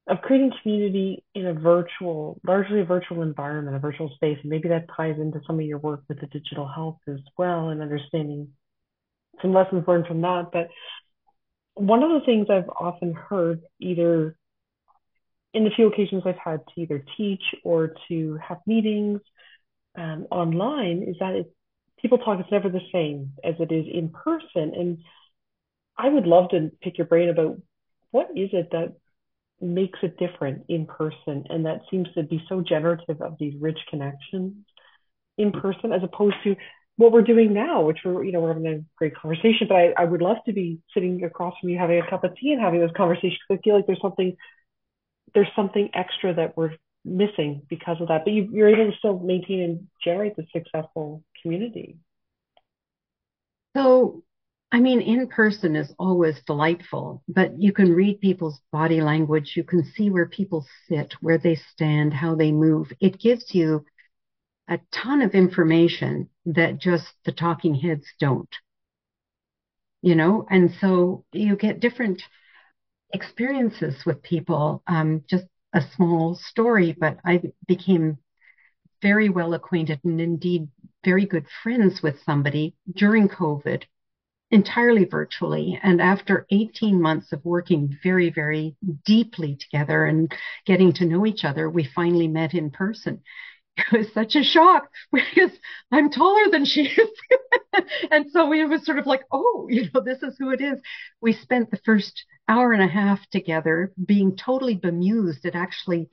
[0.09, 4.68] of creating community in a virtual, largely a virtual environment, a virtual space, and maybe
[4.68, 8.48] that ties into some of your work with the digital health as well and understanding
[9.40, 10.51] some lessons learned from that.
[10.53, 10.68] But
[11.75, 14.37] one of the things I've often heard, either
[15.55, 19.21] in the few occasions I've had to either teach or to have meetings
[19.97, 21.45] um, online, is that
[22.01, 24.73] people talk it's never the same as it is in person.
[24.75, 24.99] And
[25.97, 27.61] I would love to pick your brain about
[28.11, 28.95] what is it that
[29.61, 33.79] makes it different in person and that seems to be so generative of these rich
[33.88, 34.55] connections
[35.38, 36.57] in person as opposed to
[36.97, 39.95] what we're doing now, which we're, you know, we're having a great conversation, but I,
[39.97, 42.61] I would love to be sitting across from you having a cup of tea and
[42.61, 44.37] having this conversation because I feel like there's something,
[45.35, 46.73] there's something extra that we're
[47.05, 48.25] missing because of that.
[48.25, 51.97] But you, you're able to still maintain and generate the successful community.
[53.77, 54.23] So
[54.73, 59.53] I mean, in person is always delightful, but you can read people's body language.
[59.55, 62.90] You can see where people sit, where they stand, how they move.
[62.99, 63.85] It gives you
[64.68, 68.49] a ton of information that just the talking heads don't,
[70.01, 70.47] you know?
[70.49, 72.23] And so you get different
[73.12, 74.83] experiences with people.
[74.87, 78.18] Um, just a small story, but I became
[79.01, 80.68] very well acquainted and indeed
[81.05, 83.83] very good friends with somebody during COVID
[84.51, 85.81] entirely virtually.
[85.83, 90.32] And after 18 months of working very, very deeply together and
[90.66, 93.22] getting to know each other, we finally met in person.
[93.77, 95.51] It was such a shock because
[95.91, 97.11] I'm taller than she is.
[98.11, 100.79] and so we was sort of like, oh, you know, this is who it is.
[101.20, 106.11] We spent the first hour and a half together being totally bemused at actually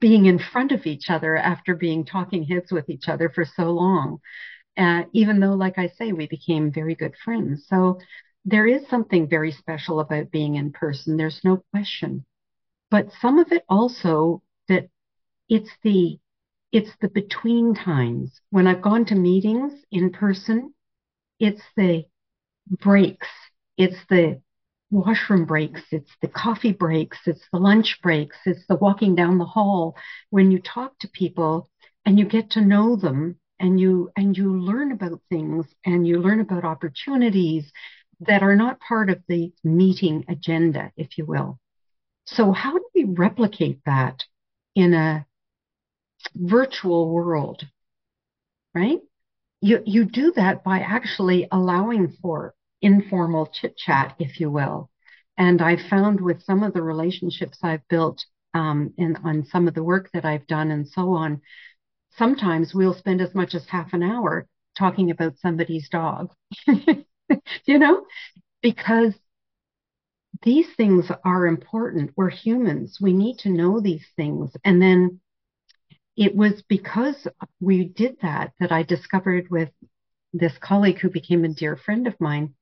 [0.00, 3.70] being in front of each other after being talking heads with each other for so
[3.72, 4.18] long.
[4.76, 7.66] Uh, even though, like I say, we became very good friends.
[7.68, 7.98] So
[8.44, 11.16] there is something very special about being in person.
[11.16, 12.24] There's no question.
[12.90, 14.88] But some of it also that
[15.48, 16.18] it's the
[16.72, 20.74] it's the between times when I've gone to meetings in person.
[21.38, 22.04] It's the
[22.70, 23.28] breaks.
[23.76, 24.40] It's the
[24.90, 29.44] washroom breaks, it's the coffee breaks, it's the lunch breaks, it's the walking down the
[29.44, 29.96] hall.
[30.30, 31.68] When you talk to people
[32.04, 36.20] and you get to know them and you and you learn about things and you
[36.20, 37.70] learn about opportunities
[38.20, 41.58] that are not part of the meeting agenda, if you will.
[42.26, 44.24] So how do we replicate that
[44.74, 45.26] in a
[46.34, 47.64] virtual world?
[48.74, 49.00] Right?
[49.60, 54.90] You you do that by actually allowing for informal chit chat, if you will.
[55.38, 58.24] And I've found with some of the relationships I've built
[58.54, 61.42] um, in, on some of the work that I've done and so on,
[62.16, 64.46] sometimes we'll spend as much as half an hour
[64.78, 66.32] talking about somebody's dog,
[66.66, 68.06] you know,
[68.62, 69.14] because
[70.42, 72.12] these things are important.
[72.16, 72.98] We're humans.
[73.00, 74.50] We need to know these things.
[74.64, 75.20] And then
[76.16, 77.26] it was because
[77.60, 79.70] we did that that I discovered with
[80.32, 82.54] this colleague who became a dear friend of mine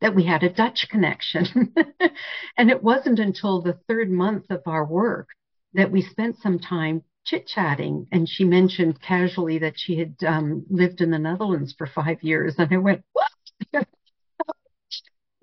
[0.00, 1.72] that we had a Dutch connection.
[2.56, 5.28] and it wasn't until the third month of our work
[5.74, 8.06] that we spent some time chit chatting.
[8.10, 12.56] And she mentioned casually that she had um, lived in the Netherlands for five years.
[12.58, 13.28] And I went, what?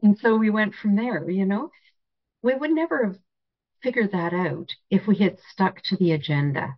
[0.03, 1.72] and so we went from there, you know.
[2.41, 3.17] We would never have
[3.82, 6.76] figured that out if we had stuck to the agenda.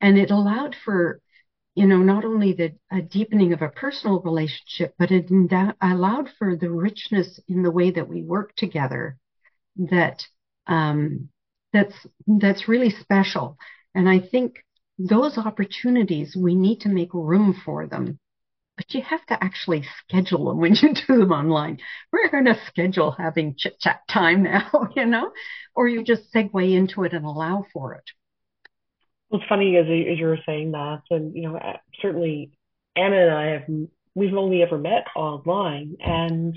[0.00, 1.20] And it allowed for
[1.74, 2.72] you know, not only the
[3.08, 5.28] deepening of a personal relationship, but it
[5.80, 9.18] allowed for the richness in the way that we work together
[9.76, 10.22] that
[10.66, 11.28] um,
[11.72, 11.94] that's
[12.26, 13.58] that's really special.
[13.94, 14.64] And I think
[14.98, 18.18] those opportunities we need to make room for them.
[18.76, 21.78] But you have to actually schedule them when you do them online.
[22.12, 25.32] We're going to schedule having chit chat time now, you know,
[25.74, 28.04] or you just segue into it and allow for it.
[29.34, 32.52] It's funny as, as you were saying that, and you know, uh, certainly
[32.96, 33.64] Anna and I have
[34.14, 36.56] we've only ever met online, and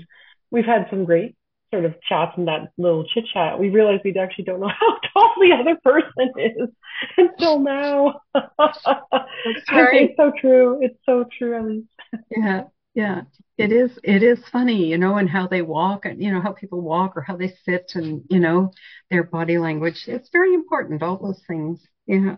[0.50, 1.34] we've had some great
[1.72, 3.58] sort of chats and that little chit chat.
[3.58, 6.68] We realized we actually don't know how tall the other person is
[7.16, 8.20] until now.
[8.34, 9.66] It's
[10.16, 10.78] so true.
[10.80, 12.22] It's so true, Alies.
[12.30, 12.62] Yeah,
[12.94, 13.22] yeah.
[13.58, 13.98] It is.
[14.04, 17.16] It is funny, you know, and how they walk, and you know how people walk
[17.16, 18.70] or how they sit, and you know
[19.10, 20.04] their body language.
[20.06, 21.02] It's very important.
[21.02, 21.80] All those things.
[22.06, 22.36] Yeah.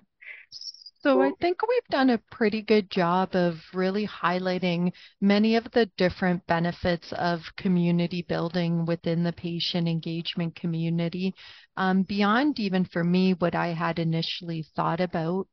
[1.03, 5.87] So I think we've done a pretty good job of really highlighting many of the
[5.97, 11.35] different benefits of community building within the patient engagement community,
[11.79, 15.49] um, beyond even for me what I had initially thought about.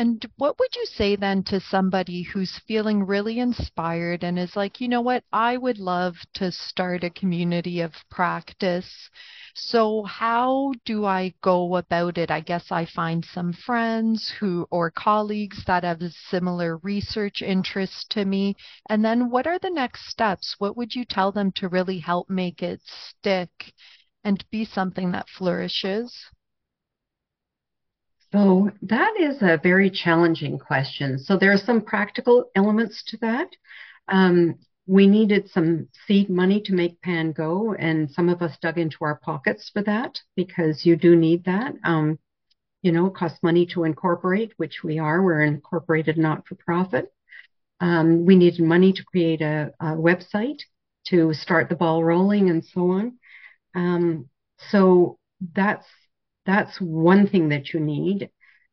[0.00, 4.80] And what would you say then to somebody who's feeling really inspired and is like,
[4.80, 9.10] you know what, I would love to start a community of practice
[9.54, 12.30] so how do I go about it?
[12.30, 18.24] I guess I find some friends who or colleagues that have similar research interests to
[18.24, 18.54] me.
[18.88, 20.54] And then what are the next steps?
[20.58, 23.74] What would you tell them to really help make it stick
[24.24, 26.14] and be something that flourishes?
[28.32, 31.18] So that is a very challenging question.
[31.18, 33.48] So there are some practical elements to that.
[34.06, 34.56] Um,
[34.86, 38.98] we needed some seed money to make PAN go, and some of us dug into
[39.02, 41.74] our pockets for that because you do need that.
[41.84, 42.18] Um,
[42.82, 45.22] you know, it costs money to incorporate, which we are.
[45.22, 47.12] We're incorporated not for profit.
[47.80, 50.60] Um, we needed money to create a, a, website
[51.06, 53.18] to start the ball rolling and so on.
[53.74, 54.28] Um,
[54.70, 55.18] so
[55.54, 55.86] that's
[56.46, 58.30] that's one thing that you need.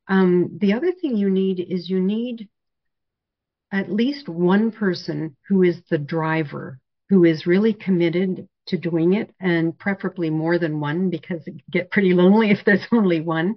[0.07, 2.49] Um, the other thing you need is you need
[3.71, 9.33] at least one person who is the driver, who is really committed to doing it,
[9.39, 13.55] and preferably more than one because it get pretty lonely if there's only one,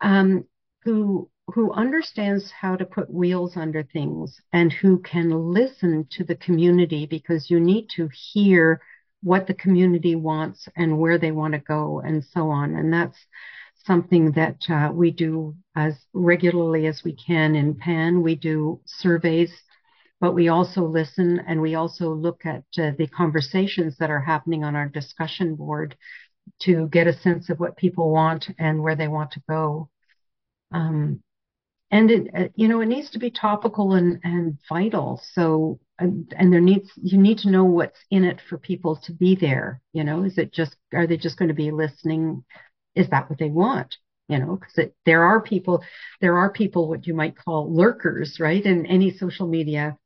[0.00, 0.44] um,
[0.84, 6.36] who who understands how to put wheels under things and who can listen to the
[6.36, 8.80] community because you need to hear
[9.22, 12.74] what the community wants and where they want to go and so on.
[12.74, 13.18] And that's
[13.84, 18.22] something that uh, we do as regularly as we can in PAN.
[18.22, 19.52] We do surveys,
[20.20, 24.64] but we also listen and we also look at uh, the conversations that are happening
[24.64, 25.96] on our discussion board
[26.60, 29.88] to get a sense of what people want and where they want to go.
[30.72, 31.22] Um,
[31.90, 35.20] and it, uh, you know, it needs to be topical and, and vital.
[35.34, 39.36] So, and, there needs, you need to know what's in it for people to be
[39.36, 39.80] there.
[39.92, 42.44] You know, is it just, are they just going to be listening
[42.94, 43.96] is that what they want?
[44.28, 45.82] You know, because there are people,
[46.20, 48.64] there are people what you might call lurkers, right?
[48.64, 49.96] And any social media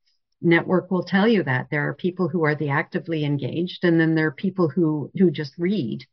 [0.40, 4.14] network will tell you that there are people who are the actively engaged, and then
[4.14, 6.04] there are people who who just read.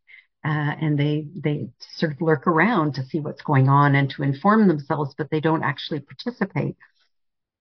[0.45, 4.23] Uh, and they they sort of lurk around to see what's going on and to
[4.23, 6.75] inform themselves, but they don't actually participate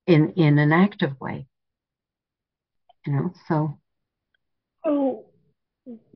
[0.06, 1.46] in in an active way.
[3.06, 3.78] You know, so.
[4.84, 5.24] So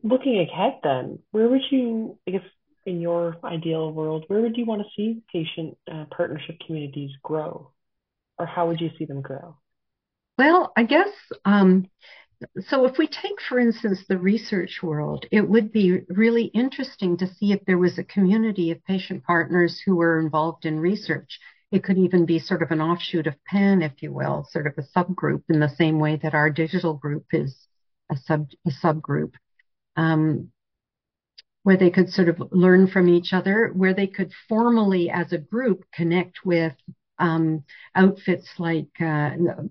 [0.03, 2.43] looking ahead then, where would you, I guess,
[2.85, 7.73] in your ideal world, where would you want to see patient uh, partnership communities grow?
[8.39, 9.57] Or how would you see them grow?
[10.39, 11.09] Well, I guess
[11.45, 11.89] um,
[12.69, 12.85] so.
[12.85, 17.53] If we take, for instance, the research world, it would be really interesting to see
[17.53, 21.41] if there was a community of patient partners who were involved in research.
[21.73, 24.75] It could even be sort of an offshoot of PAN, if you will, sort of
[24.79, 27.67] a subgroup in the same way that our digital group is
[28.11, 29.35] a sub a subgroup.
[29.97, 30.53] Um,
[31.67, 35.39] where they could sort of learn from each other, where they could formally, as a
[35.39, 36.73] group, connect with
[37.19, 37.65] um,
[37.97, 39.31] outfits like uh,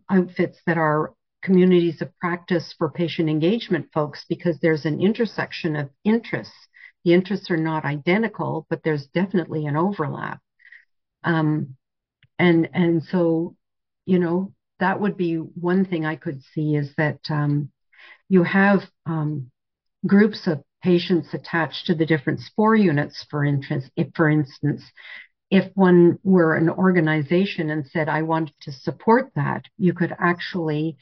[0.09, 5.89] outfits that are communities of practice for patient engagement folks because there's an intersection of
[6.03, 6.67] interests.
[7.05, 10.41] The interests are not identical, but there's definitely an overlap.
[11.23, 11.77] Um,
[12.39, 13.55] and and so,
[14.05, 17.71] you know, that would be one thing I could see is that um,
[18.29, 19.51] you have um,
[20.05, 24.83] groups of patients attached to the different SPOR units, for, instance, if, for instance,
[25.49, 30.97] if one were an organization and said, I want to support that, you could actually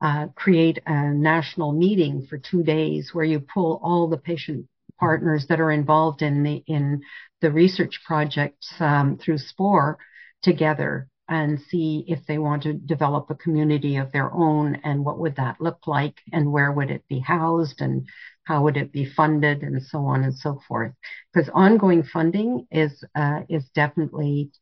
[0.00, 4.66] uh, create a national meeting for two days where you pull all the patient
[4.98, 7.02] partners that are involved in the in
[7.40, 9.98] the research projects um, through SPOR
[10.46, 15.18] together and see if they want to develop a community of their own and what
[15.18, 18.06] would that look like and where would it be housed and
[18.44, 20.92] how would it be funded and so on and so forth.
[21.34, 24.52] Because ongoing funding is uh, is definitely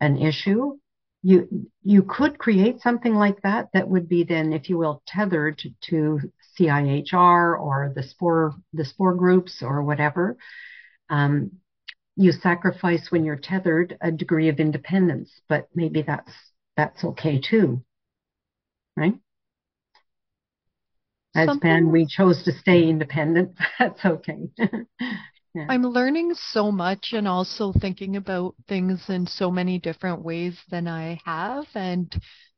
[0.00, 0.78] an issue.
[1.24, 5.60] You you could create something like that that would be then if you will tethered
[5.88, 6.20] to
[6.56, 10.36] CIHR or the SPOR the SPOR groups or whatever.
[11.10, 11.58] Um,
[12.16, 16.32] you sacrifice when you're tethered a degree of independence, but maybe that's
[16.76, 17.82] that's okay too,
[18.96, 19.14] right?
[21.34, 21.68] As Something...
[21.68, 23.56] Ben, we chose to stay independent.
[23.78, 24.38] That's okay.
[24.58, 25.66] yeah.
[25.68, 30.86] I'm learning so much and also thinking about things in so many different ways than
[30.86, 31.64] I have.
[31.74, 32.14] And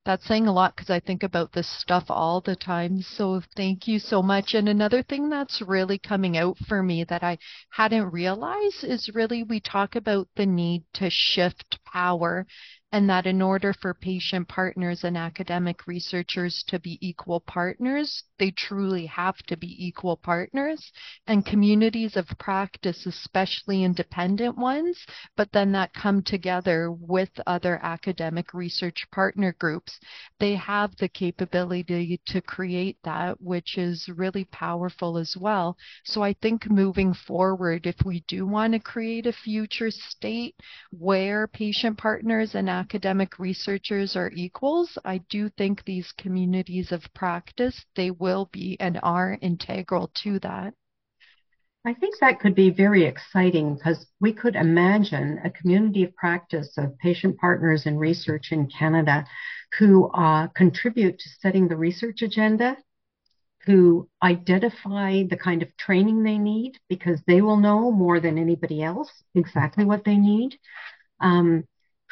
[0.06, 3.02] that's saying a lot because I think about this stuff all the time.
[3.02, 4.54] So thank you so much.
[4.54, 7.38] And another thing that's really coming out for me that I
[7.70, 12.46] hadn't realized is really we talk about the need to shift power
[12.92, 18.50] and that in order for patient partners and academic researchers to be equal partners, they
[18.50, 20.92] truly have to be equal partners.
[21.26, 24.98] And communities of practice, especially independent ones,
[25.36, 29.98] but then that come together with other academic research partner groups,
[30.38, 35.76] they have the capability to create that, which is really powerful as well.
[36.04, 40.54] So I think moving forward, if we do want to create a future state
[40.90, 47.84] where patient partners and academic researchers are equals, I do think these communities of practice,
[47.94, 50.74] they will be and are integral to that.
[51.86, 56.76] I think that could be very exciting because we could imagine a community of practice
[56.76, 59.24] of patient partners in research in Canada
[59.78, 62.76] who uh, contribute to setting the research agenda,
[63.66, 68.82] who identify the kind of training they need because they will know more than anybody
[68.82, 70.58] else exactly what they need,
[71.20, 71.64] um,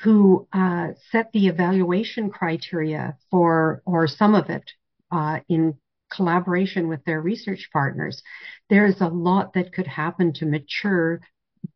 [0.05, 4.71] who uh, set the evaluation criteria for, or some of it,
[5.11, 5.75] uh, in
[6.15, 8.23] collaboration with their research partners.
[8.71, 11.21] There is a lot that could happen to mature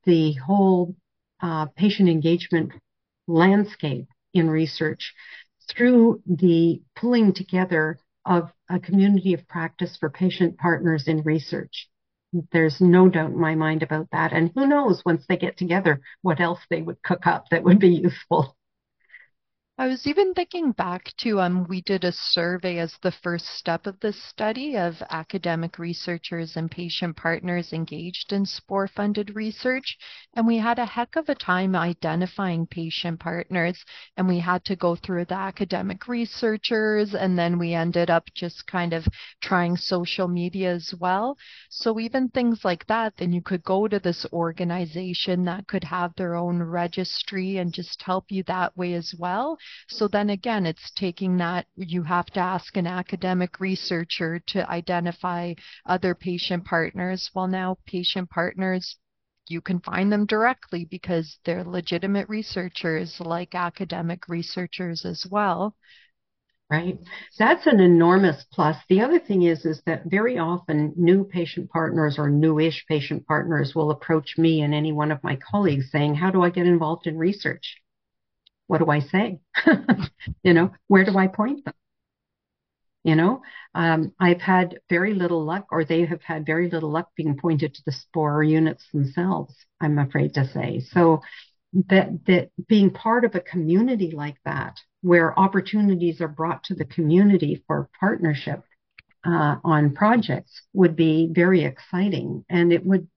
[0.05, 0.95] the whole
[1.41, 2.73] uh, patient engagement
[3.27, 5.15] landscape in research
[5.71, 11.89] through the pulling together of a community of practice for patient partners in research.
[12.53, 14.33] There's no doubt in my mind about that.
[14.33, 17.79] And who knows, once they get together, what else they would cook up that would
[17.79, 18.58] be useful.
[19.81, 23.87] I was even thinking back to um, we did a survey as the first step
[23.87, 29.97] of this study of academic researchers and patient partners engaged in SPOR funded research.
[30.35, 33.85] And we had a heck of a time identifying patient partners.
[34.17, 37.15] And we had to go through the academic researchers.
[37.15, 39.07] And then we ended up just kind of
[39.41, 41.39] trying social media as well.
[41.71, 46.17] So even things like that, then you could go to this organization that could have
[46.17, 49.57] their own registry and just help you that way as well.
[49.89, 55.55] So then again, it's taking that, you have to ask an academic researcher to identify
[55.87, 57.31] other patient partners.
[57.35, 58.97] Well, now patient partners,
[59.49, 65.75] you can find them directly because they're legitimate researchers like academic researchers as well.
[66.71, 66.99] Right.
[67.39, 68.77] That's an enormous plus.
[68.91, 73.75] The other thing is is that very often new patient partners or newish patient partners
[73.75, 77.07] will approach me and any one of my colleagues saying how do i get involved
[77.07, 77.79] in research
[78.69, 79.41] what do I say?
[80.45, 81.75] you know, where do I point them?
[83.03, 83.43] You know,
[83.75, 87.75] um, I've had very little luck, or they have had very little luck being pointed
[87.75, 89.55] to the SPOR units themselves.
[89.81, 90.81] I'm afraid to say.
[90.81, 91.23] So
[91.89, 96.85] that that being part of a community like that, where opportunities are brought to the
[96.85, 98.63] community for partnership
[99.25, 103.09] uh, on projects, would be very exciting, and it would,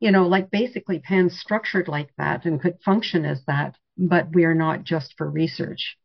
[0.00, 4.44] you know, like basically PAN's structured like that and could function as that, but we
[4.44, 5.96] are not just for research.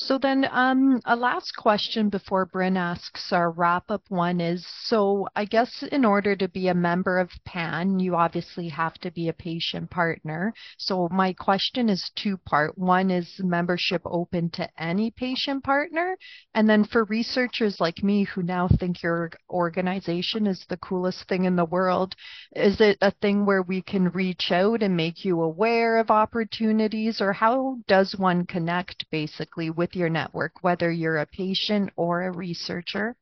[0.00, 5.44] So then, um, a last question before Bryn asks our wrap-up one is, so I
[5.44, 9.32] guess in order to be a member of PAN, you obviously have to be a
[9.32, 10.54] patient partner.
[10.78, 12.78] So my question is two-part.
[12.78, 16.16] One is membership open to any patient partner?
[16.54, 21.44] And then for researchers like me who now think your organization is the coolest thing
[21.44, 22.14] in the world,
[22.54, 27.20] is it a thing where we can reach out and make you aware of opportunities,
[27.20, 32.22] or how does one connect basically with with your network, whether you're a patient or
[32.22, 33.16] a researcher?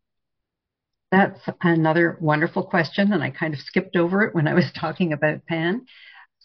[1.13, 5.13] That's another wonderful question, and I kind of skipped over it when I was talking
[5.13, 5.87] about PAN.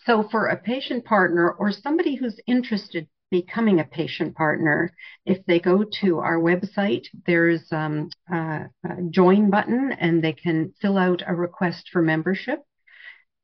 [0.06, 4.92] So, for a patient partner or somebody who's interested becoming a patient partner,
[5.26, 10.74] if they go to our website, there's um, a, a join button and they can
[10.82, 12.60] fill out a request for membership.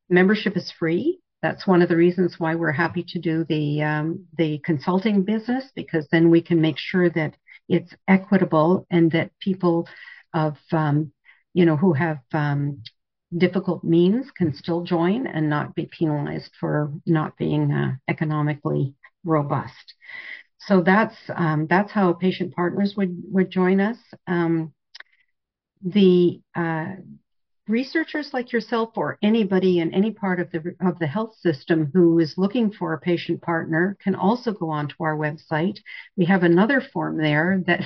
[0.10, 1.20] Membership is free.
[1.48, 5.64] That's one of the reasons why we're happy to do the um, the consulting business
[5.76, 7.38] because then we can make sure that
[7.70, 9.88] it's equitable and that people
[10.34, 11.14] of um,
[11.54, 12.84] you know who have um,
[13.38, 18.94] difficult means can still join and not be penalized for not being uh, economically
[19.24, 19.94] robust.
[20.60, 23.98] So that's um, that's how patient partners would would join us.
[24.28, 24.74] Um,
[25.82, 26.96] the uh,
[27.68, 32.20] researchers like yourself or anybody in any part of the of the health system who
[32.20, 35.80] is looking for a patient partner can also go onto our website.
[36.16, 37.82] We have another form there that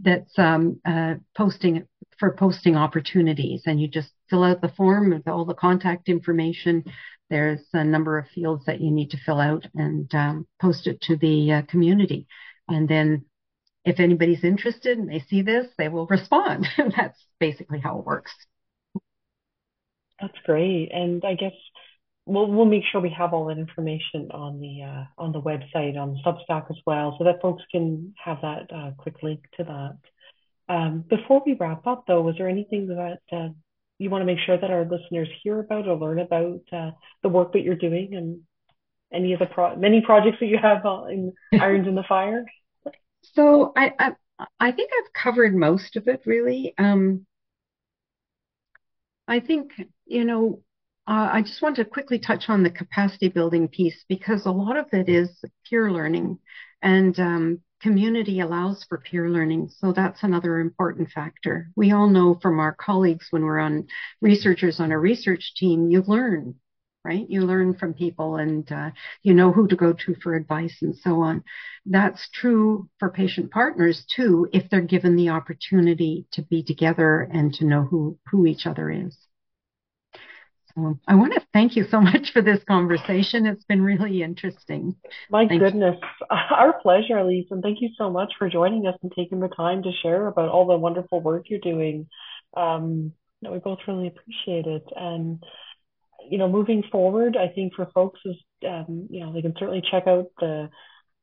[0.00, 1.86] that's um, uh, posting
[2.18, 6.84] for posting opportunities, and you just fill out the form with all the contact information.
[7.30, 11.00] There's a number of fields that you need to fill out and um, post it
[11.02, 12.26] to the uh, community,
[12.68, 13.24] and then.
[13.86, 16.66] If anybody's interested and they see this, they will respond.
[16.96, 18.32] That's basically how it works.
[20.20, 20.90] That's great.
[20.92, 21.52] And I guess
[22.26, 25.96] we'll we'll make sure we have all that information on the uh, on the website
[25.96, 30.74] on Substack as well, so that folks can have that uh, quick link to that.
[30.74, 33.48] Um, before we wrap up, though, was there anything that uh,
[33.98, 36.90] you want to make sure that our listeners hear about or learn about uh,
[37.22, 38.40] the work that you're doing and
[39.12, 42.44] any of the pro- many projects that you have in irons in the fire?
[43.22, 44.12] So I, I
[44.58, 46.74] I think I've covered most of it really.
[46.78, 47.26] Um,
[49.26, 49.72] I think,
[50.06, 50.60] you know,
[51.06, 54.76] uh, I just want to quickly touch on the capacity building piece because a lot
[54.76, 55.30] of it is
[55.68, 56.38] peer learning
[56.82, 59.68] and um, community allows for peer learning.
[59.68, 61.70] So that's another important factor.
[61.76, 63.86] We all know from our colleagues when we're on
[64.22, 66.54] researchers on a research team, you learn,
[67.04, 67.28] right?
[67.28, 68.90] You learn from people and uh,
[69.22, 71.44] you know who to go to for advice and so on.
[71.86, 77.52] That's true for patient partners too, if they're given the opportunity to be together and
[77.54, 79.16] to know who, who each other is.
[80.74, 83.46] So I want to thank you so much for this conversation.
[83.46, 84.96] It's been really interesting.
[85.30, 86.26] My thank goodness, you.
[86.50, 89.82] our pleasure, Alies, and thank you so much for joining us and taking the time
[89.82, 92.08] to share about all the wonderful work you're doing.
[92.56, 94.84] Um, we both really appreciate it.
[94.96, 95.42] And
[96.30, 98.36] you know, moving forward, I think for folks is,
[98.68, 100.68] um, you know, they can certainly check out the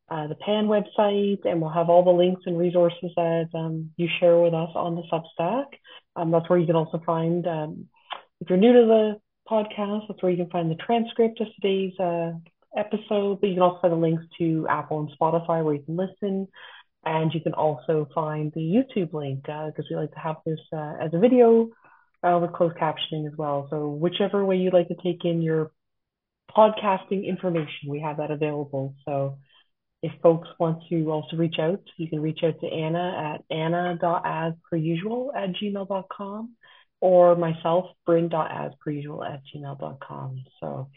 [0.10, 4.10] uh, the PAN website, and we'll have all the links and resources that um, you
[4.20, 5.68] share with us on the Substack.
[6.18, 7.88] Um, that's where you can also find, um,
[8.42, 11.98] if you're new to the podcast, that's where you can find the transcript of today's
[11.98, 12.34] uh,
[12.76, 13.40] episode.
[13.40, 16.48] But you can also find the links to Apple and Spotify where you can listen.
[17.06, 20.60] And you can also find the YouTube link because uh, we like to have this
[20.74, 21.70] uh, as a video
[22.24, 23.68] uh, with closed captioning as well.
[23.70, 25.72] So whichever way you'd like to take in your
[26.56, 28.96] podcasting information, we have that available.
[29.06, 29.38] So
[30.04, 35.36] if folks want to also reach out, you can reach out to Anna at anna.asperusual
[35.36, 36.56] at gmail.com
[37.00, 40.44] or myself, bryn.asperusual at gmail.com.
[40.60, 40.90] So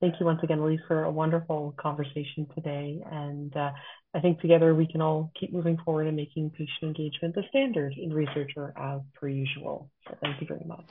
[0.00, 3.00] thank you once again, Alies, for a wonderful conversation today.
[3.10, 3.70] And uh,
[4.14, 7.94] I think together we can all keep moving forward and making patient engagement the standard
[7.98, 9.90] in researcher as per usual.
[10.08, 10.84] So thank you very much.